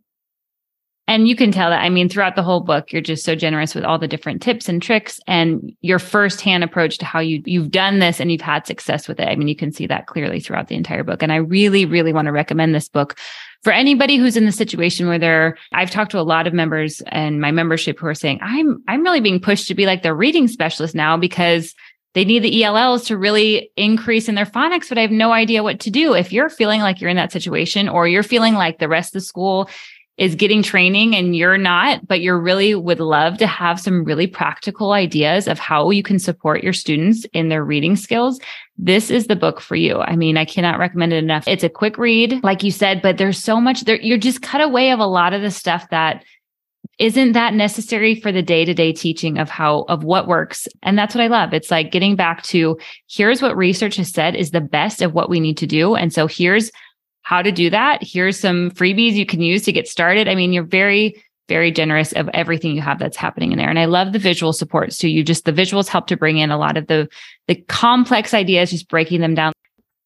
And 1.09 1.27
you 1.27 1.37
can 1.37 1.53
tell 1.53 1.69
that, 1.69 1.81
I 1.81 1.89
mean, 1.89 2.09
throughout 2.09 2.35
the 2.35 2.43
whole 2.43 2.59
book, 2.59 2.91
you're 2.91 3.01
just 3.01 3.23
so 3.23 3.33
generous 3.33 3.73
with 3.73 3.85
all 3.85 3.97
the 3.97 4.09
different 4.09 4.41
tips 4.41 4.67
and 4.67 4.81
tricks 4.81 5.21
and 5.25 5.71
your 5.79 5.99
firsthand 5.99 6.65
approach 6.65 6.97
to 6.97 7.05
how 7.05 7.19
you, 7.19 7.41
you've 7.45 7.71
done 7.71 7.99
this 7.99 8.19
and 8.19 8.29
you've 8.29 8.41
had 8.41 8.67
success 8.67 9.07
with 9.07 9.17
it. 9.19 9.29
I 9.29 9.35
mean, 9.35 9.47
you 9.47 9.55
can 9.55 9.71
see 9.71 9.87
that 9.87 10.07
clearly 10.07 10.41
throughout 10.41 10.67
the 10.67 10.75
entire 10.75 11.05
book. 11.05 11.23
And 11.23 11.31
I 11.31 11.37
really, 11.37 11.85
really 11.85 12.11
want 12.11 12.25
to 12.25 12.33
recommend 12.33 12.75
this 12.75 12.89
book 12.89 13.17
for 13.63 13.71
anybody 13.71 14.17
who's 14.17 14.35
in 14.35 14.45
the 14.45 14.51
situation 14.51 15.07
where 15.07 15.17
they're, 15.17 15.57
I've 15.71 15.91
talked 15.91 16.11
to 16.11 16.19
a 16.19 16.21
lot 16.21 16.45
of 16.45 16.53
members 16.53 17.01
and 17.07 17.39
my 17.39 17.51
membership 17.51 17.99
who 17.99 18.07
are 18.07 18.13
saying, 18.13 18.39
I'm, 18.41 18.83
I'm 18.89 19.01
really 19.01 19.21
being 19.21 19.39
pushed 19.39 19.69
to 19.69 19.75
be 19.75 19.85
like 19.85 20.03
the 20.03 20.13
reading 20.13 20.49
specialist 20.49 20.93
now 20.93 21.15
because 21.15 21.73
they 22.15 22.25
need 22.25 22.39
the 22.39 22.63
ELLs 22.63 23.05
to 23.05 23.17
really 23.17 23.71
increase 23.77 24.27
in 24.27 24.35
their 24.35 24.45
phonics, 24.45 24.89
but 24.89 24.97
I 24.97 25.01
have 25.01 25.11
no 25.11 25.31
idea 25.31 25.63
what 25.63 25.79
to 25.81 25.91
do. 25.91 26.15
If 26.15 26.33
you're 26.33 26.49
feeling 26.49 26.81
like 26.81 26.99
you're 26.99 27.11
in 27.11 27.15
that 27.17 27.31
situation 27.31 27.87
or 27.87 28.07
you're 28.07 28.23
feeling 28.23 28.55
like 28.55 28.79
the 28.79 28.89
rest 28.89 29.09
of 29.09 29.21
the 29.21 29.25
school 29.25 29.69
is 30.17 30.33
getting 30.33 30.63
training 30.63 31.15
and 31.15 31.35
you're 31.35 31.57
not, 31.57 32.07
but 32.07 32.21
you're 32.21 32.39
really 32.39 32.73
would 32.73 32.99
love 32.99 33.37
to 33.37 33.45
have 33.45 33.79
some 33.79 34.03
really 34.03 34.25
practical 34.25 34.91
ideas 34.91 35.47
of 35.47 35.59
how 35.59 35.91
you 35.91 36.01
can 36.01 36.17
support 36.17 36.63
your 36.63 36.73
students 36.73 37.25
in 37.33 37.49
their 37.49 37.63
reading 37.63 37.95
skills, 37.95 38.39
this 38.77 39.11
is 39.11 39.27
the 39.27 39.35
book 39.35 39.61
for 39.61 39.75
you. 39.75 39.99
I 39.99 40.15
mean, 40.15 40.37
I 40.37 40.45
cannot 40.45 40.79
recommend 40.79 41.13
it 41.13 41.17
enough. 41.23 41.47
It's 41.47 41.63
a 41.63 41.69
quick 41.69 41.97
read, 41.97 42.43
like 42.43 42.63
you 42.63 42.71
said, 42.71 43.01
but 43.01 43.17
there's 43.17 43.41
so 43.41 43.61
much 43.61 43.81
there. 43.81 44.01
You're 44.01 44.17
just 44.17 44.41
cut 44.41 44.61
away 44.61 44.91
of 44.91 44.99
a 44.99 45.05
lot 45.05 45.33
of 45.33 45.41
the 45.41 45.51
stuff 45.51 45.89
that 45.91 46.23
isn't 46.99 47.33
that 47.33 47.53
necessary 47.53 48.19
for 48.19 48.31
the 48.31 48.41
day-to-day 48.41 48.91
teaching 48.91 49.37
of 49.37 49.49
how 49.49 49.81
of 49.83 50.03
what 50.03 50.27
works 50.27 50.67
and 50.81 50.97
that's 50.97 51.13
what 51.13 51.23
i 51.23 51.27
love 51.27 51.53
it's 51.53 51.69
like 51.69 51.91
getting 51.91 52.15
back 52.15 52.41
to 52.41 52.77
here's 53.07 53.41
what 53.41 53.55
research 53.55 53.97
has 53.97 54.09
said 54.09 54.35
is 54.35 54.51
the 54.51 54.61
best 54.61 55.01
of 55.01 55.13
what 55.13 55.29
we 55.29 55.39
need 55.39 55.57
to 55.57 55.67
do 55.67 55.95
and 55.95 56.11
so 56.11 56.25
here's 56.25 56.71
how 57.27 57.41
to 57.41 57.51
do 57.51 57.69
that. 57.69 57.99
Here's 58.01 58.39
some 58.39 58.71
freebies 58.71 59.15
you 59.15 59.25
can 59.25 59.41
use 59.41 59.63
to 59.63 59.73
get 59.73 59.85
started. 59.85 60.29
I 60.29 60.35
mean, 60.35 60.53
you're 60.53 60.63
very, 60.63 61.21
very 61.49 61.73
generous 61.73 62.13
of 62.13 62.29
everything 62.29 62.73
you 62.73 62.81
have 62.81 62.99
that's 62.99 63.17
happening 63.17 63.51
in 63.51 63.57
there. 63.57 63.69
And 63.69 63.77
I 63.77 63.83
love 63.83 64.13
the 64.13 64.19
visual 64.19 64.53
supports 64.53 64.97
too. 64.97 65.09
You 65.09 65.25
just, 65.25 65.43
the 65.43 65.51
visuals 65.51 65.89
help 65.89 66.07
to 66.07 66.15
bring 66.15 66.37
in 66.37 66.51
a 66.51 66.57
lot 66.57 66.77
of 66.77 66.87
the, 66.87 67.09
the 67.49 67.55
complex 67.55 68.33
ideas, 68.33 68.71
just 68.71 68.87
breaking 68.87 69.19
them 69.19 69.35
down. 69.35 69.51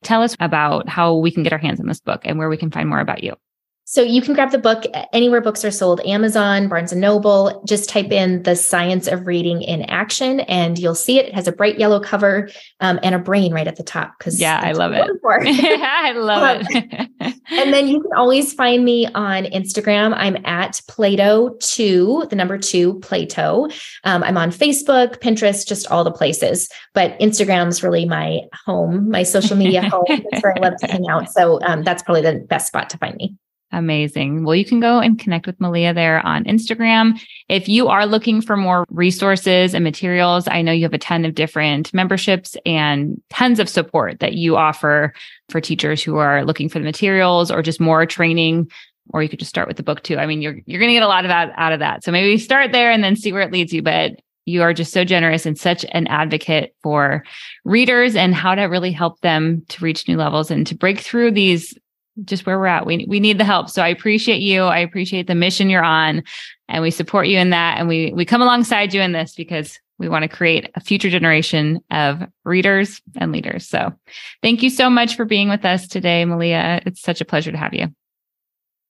Tell 0.01 0.23
us 0.23 0.36
about 0.39 0.89
how 0.89 1.15
we 1.15 1.29
can 1.29 1.43
get 1.43 1.53
our 1.53 1.60
hands 1.60 1.79
on 1.79 1.86
this 1.86 1.99
book 1.99 2.21
and 2.25 2.39
where 2.39 2.49
we 2.49 2.57
can 2.57 2.71
find 2.71 2.89
more 2.89 2.99
about 2.99 3.23
you. 3.23 3.36
So 3.85 4.01
you 4.01 4.21
can 4.21 4.33
grab 4.33 4.51
the 4.51 4.57
book 4.57 4.85
anywhere 5.11 5.41
books 5.41 5.65
are 5.65 5.71
sold, 5.71 5.99
Amazon, 6.05 6.69
Barnes 6.69 6.91
and 6.91 7.01
Noble. 7.01 7.61
Just 7.67 7.89
type 7.89 8.11
in 8.11 8.43
the 8.43 8.55
science 8.55 9.07
of 9.07 9.27
reading 9.27 9.61
in 9.61 9.81
action 9.83 10.41
and 10.41 10.79
you'll 10.79 10.95
see 10.95 11.19
it. 11.19 11.25
It 11.25 11.35
has 11.35 11.47
a 11.47 11.51
bright 11.51 11.77
yellow 11.77 11.99
cover 11.99 12.49
um, 12.79 12.99
and 13.03 13.15
a 13.15 13.19
brain 13.19 13.53
right 13.53 13.67
at 13.67 13.75
the 13.75 13.83
top. 13.83 14.17
Cause 14.19 14.39
yeah, 14.39 14.61
I 14.63 14.71
love 14.71 14.93
it. 14.93 15.09
I 15.25 16.13
love 16.13 16.61
um, 16.61 16.67
it. 16.69 17.09
and 17.49 17.73
then 17.73 17.87
you 17.89 18.01
can 18.01 18.11
always 18.15 18.53
find 18.53 18.85
me 18.85 19.07
on 19.07 19.43
Instagram. 19.45 20.13
I'm 20.15 20.37
at 20.45 20.81
Playdough 20.89 21.59
two, 21.59 22.25
the 22.29 22.35
number 22.35 22.57
two 22.57 22.99
Plato. 22.99 23.67
Um, 24.03 24.23
I'm 24.23 24.37
on 24.37 24.51
Facebook, 24.51 25.19
Pinterest, 25.19 25.67
just 25.67 25.87
all 25.87 26.03
the 26.03 26.11
places, 26.11 26.69
but 26.93 27.19
Instagram's 27.19 27.83
really 27.83 28.05
my 28.05 28.41
home, 28.65 29.09
my 29.09 29.23
social 29.23 29.57
media 29.57 29.81
home. 29.89 30.05
That's 30.07 30.43
where 30.43 30.57
I 30.57 30.61
love 30.61 30.77
to 30.79 30.87
hang 30.87 31.07
out. 31.09 31.29
So 31.31 31.59
um, 31.63 31.83
that's 31.83 32.03
probably 32.03 32.21
the 32.21 32.39
best 32.47 32.67
spot 32.67 32.89
to 32.91 32.97
find 32.97 33.15
me. 33.15 33.35
Amazing. 33.73 34.43
Well, 34.43 34.55
you 34.55 34.65
can 34.65 34.81
go 34.81 34.99
and 34.99 35.17
connect 35.17 35.47
with 35.47 35.60
Malia 35.62 35.93
there 35.93 36.25
on 36.25 36.43
Instagram. 36.43 37.19
If 37.47 37.69
you 37.69 37.88
are 37.88 38.05
looking 38.05 38.41
for 38.41 38.57
more 38.57 38.86
resources 38.89 39.73
and 39.73 39.84
materials, 39.84 40.47
I 40.49 40.62
know 40.62 40.73
you 40.73 40.84
have 40.84 40.93
a 40.93 40.97
ton 40.97 41.23
of 41.23 41.36
different 41.36 41.93
memberships 41.93 42.57
and 42.65 43.21
tons 43.29 43.60
of 43.60 43.69
support 43.69 44.19
that 44.19 44.34
you 44.34 44.57
offer 44.57 45.13
for 45.47 45.62
teachers 45.62 46.03
who 46.03 46.17
are 46.17 46.43
looking 46.43 46.67
for 46.67 46.79
the 46.79 46.86
materials 46.86 47.49
or 47.49 47.62
just 47.62 47.79
more 47.79 48.05
training. 48.05 48.69
Or 49.13 49.23
you 49.23 49.29
could 49.29 49.39
just 49.39 49.49
start 49.49 49.67
with 49.67 49.77
the 49.77 49.84
book 49.84 50.03
too. 50.03 50.17
I 50.17 50.25
mean, 50.25 50.41
you're 50.41 50.60
you're 50.65 50.79
going 50.79 50.89
to 50.89 50.95
get 50.95 51.03
a 51.03 51.07
lot 51.07 51.25
of 51.25 51.29
that 51.29 51.53
out 51.55 51.73
of 51.73 51.79
that. 51.79 52.03
So 52.03 52.12
maybe 52.12 52.38
start 52.38 52.71
there 52.71 52.91
and 52.91 53.03
then 53.03 53.15
see 53.15 53.31
where 53.31 53.41
it 53.41 53.51
leads 53.51 53.73
you. 53.73 53.81
But 53.81 54.19
you 54.45 54.62
are 54.63 54.73
just 54.73 54.91
so 54.91 55.05
generous 55.05 55.45
and 55.45 55.57
such 55.57 55.86
an 55.91 56.07
advocate 56.07 56.75
for 56.81 57.23
readers 57.63 58.15
and 58.15 58.34
how 58.34 58.55
to 58.55 58.63
really 58.63 58.91
help 58.91 59.19
them 59.21 59.63
to 59.69 59.84
reach 59.84 60.07
new 60.07 60.17
levels 60.17 60.51
and 60.51 60.65
to 60.67 60.75
break 60.75 60.99
through 60.99 61.31
these 61.31 61.77
just 62.24 62.45
where 62.45 62.58
we're 62.58 62.67
at. 62.67 62.86
We 62.86 63.06
we 63.08 63.19
need 63.19 63.38
the 63.38 63.45
help. 63.45 63.69
So 63.69 63.82
I 63.82 63.88
appreciate 63.88 64.41
you. 64.41 64.63
I 64.63 64.80
appreciate 64.80 65.28
the 65.28 65.36
mission 65.36 65.69
you're 65.69 65.84
on 65.84 66.24
and 66.67 66.82
we 66.82 66.91
support 66.91 67.28
you 67.28 67.38
in 67.38 67.52
that 67.52 67.78
and 67.78 67.88
we 67.88 68.12
we 68.13 68.26
come 68.26 68.41
alongside 68.41 68.93
you 68.93 69.02
in 69.02 69.12
this 69.12 69.36
because 69.36 69.80
we 69.97 70.10
want 70.10 70.24
to 70.24 70.28
create 70.28 70.69
a 70.76 70.80
future 70.80 71.10
generation 71.10 71.80
of 71.91 72.24
readers 72.43 73.02
and 73.17 73.32
leaders. 73.32 73.67
So 73.67 73.93
thank 74.41 74.63
you 74.63 74.69
so 74.69 74.89
much 74.89 75.15
for 75.15 75.26
being 75.26 75.47
with 75.47 75.63
us 75.63 75.88
today, 75.88 76.26
Malia. 76.26 76.82
It's 76.86 77.02
such 77.02 77.21
a 77.21 77.26
pleasure 77.26 77.52
to 77.52 77.58
have 77.58 77.74
you. 77.74 77.88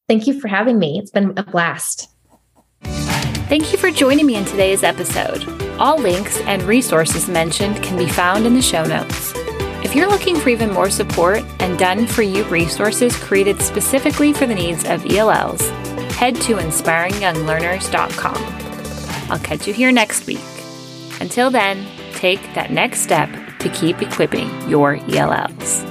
Thank 0.07 0.25
you 0.25 0.39
for 0.39 0.47
having 0.47 0.79
me. 0.79 0.99
It's 0.99 1.11
been 1.11 1.37
a 1.37 1.43
blast. 1.43 2.09
Thank 2.83 3.73
you 3.73 3.77
for 3.77 3.91
joining 3.91 4.25
me 4.25 4.35
in 4.35 4.45
today's 4.45 4.83
episode. 4.83 5.45
All 5.77 5.97
links 5.97 6.39
and 6.41 6.63
resources 6.63 7.27
mentioned 7.27 7.83
can 7.83 7.97
be 7.97 8.07
found 8.07 8.45
in 8.45 8.53
the 8.53 8.61
show 8.61 8.85
notes. 8.85 9.33
If 9.91 9.97
you're 9.97 10.07
looking 10.07 10.37
for 10.37 10.47
even 10.47 10.71
more 10.71 10.89
support 10.89 11.43
and 11.59 11.77
done 11.77 12.07
for 12.07 12.21
you 12.21 12.45
resources 12.45 13.13
created 13.17 13.61
specifically 13.61 14.31
for 14.31 14.45
the 14.45 14.55
needs 14.55 14.85
of 14.85 15.05
ELLs, 15.05 15.67
head 16.15 16.35
to 16.43 16.55
inspiringyounglearners.com. 16.55 18.37
I'll 19.29 19.39
catch 19.39 19.67
you 19.67 19.73
here 19.73 19.91
next 19.91 20.27
week. 20.27 20.39
Until 21.19 21.51
then, 21.51 21.85
take 22.13 22.39
that 22.53 22.71
next 22.71 23.01
step 23.01 23.29
to 23.59 23.67
keep 23.67 24.01
equipping 24.01 24.49
your 24.69 24.95
ELLs. 25.09 25.83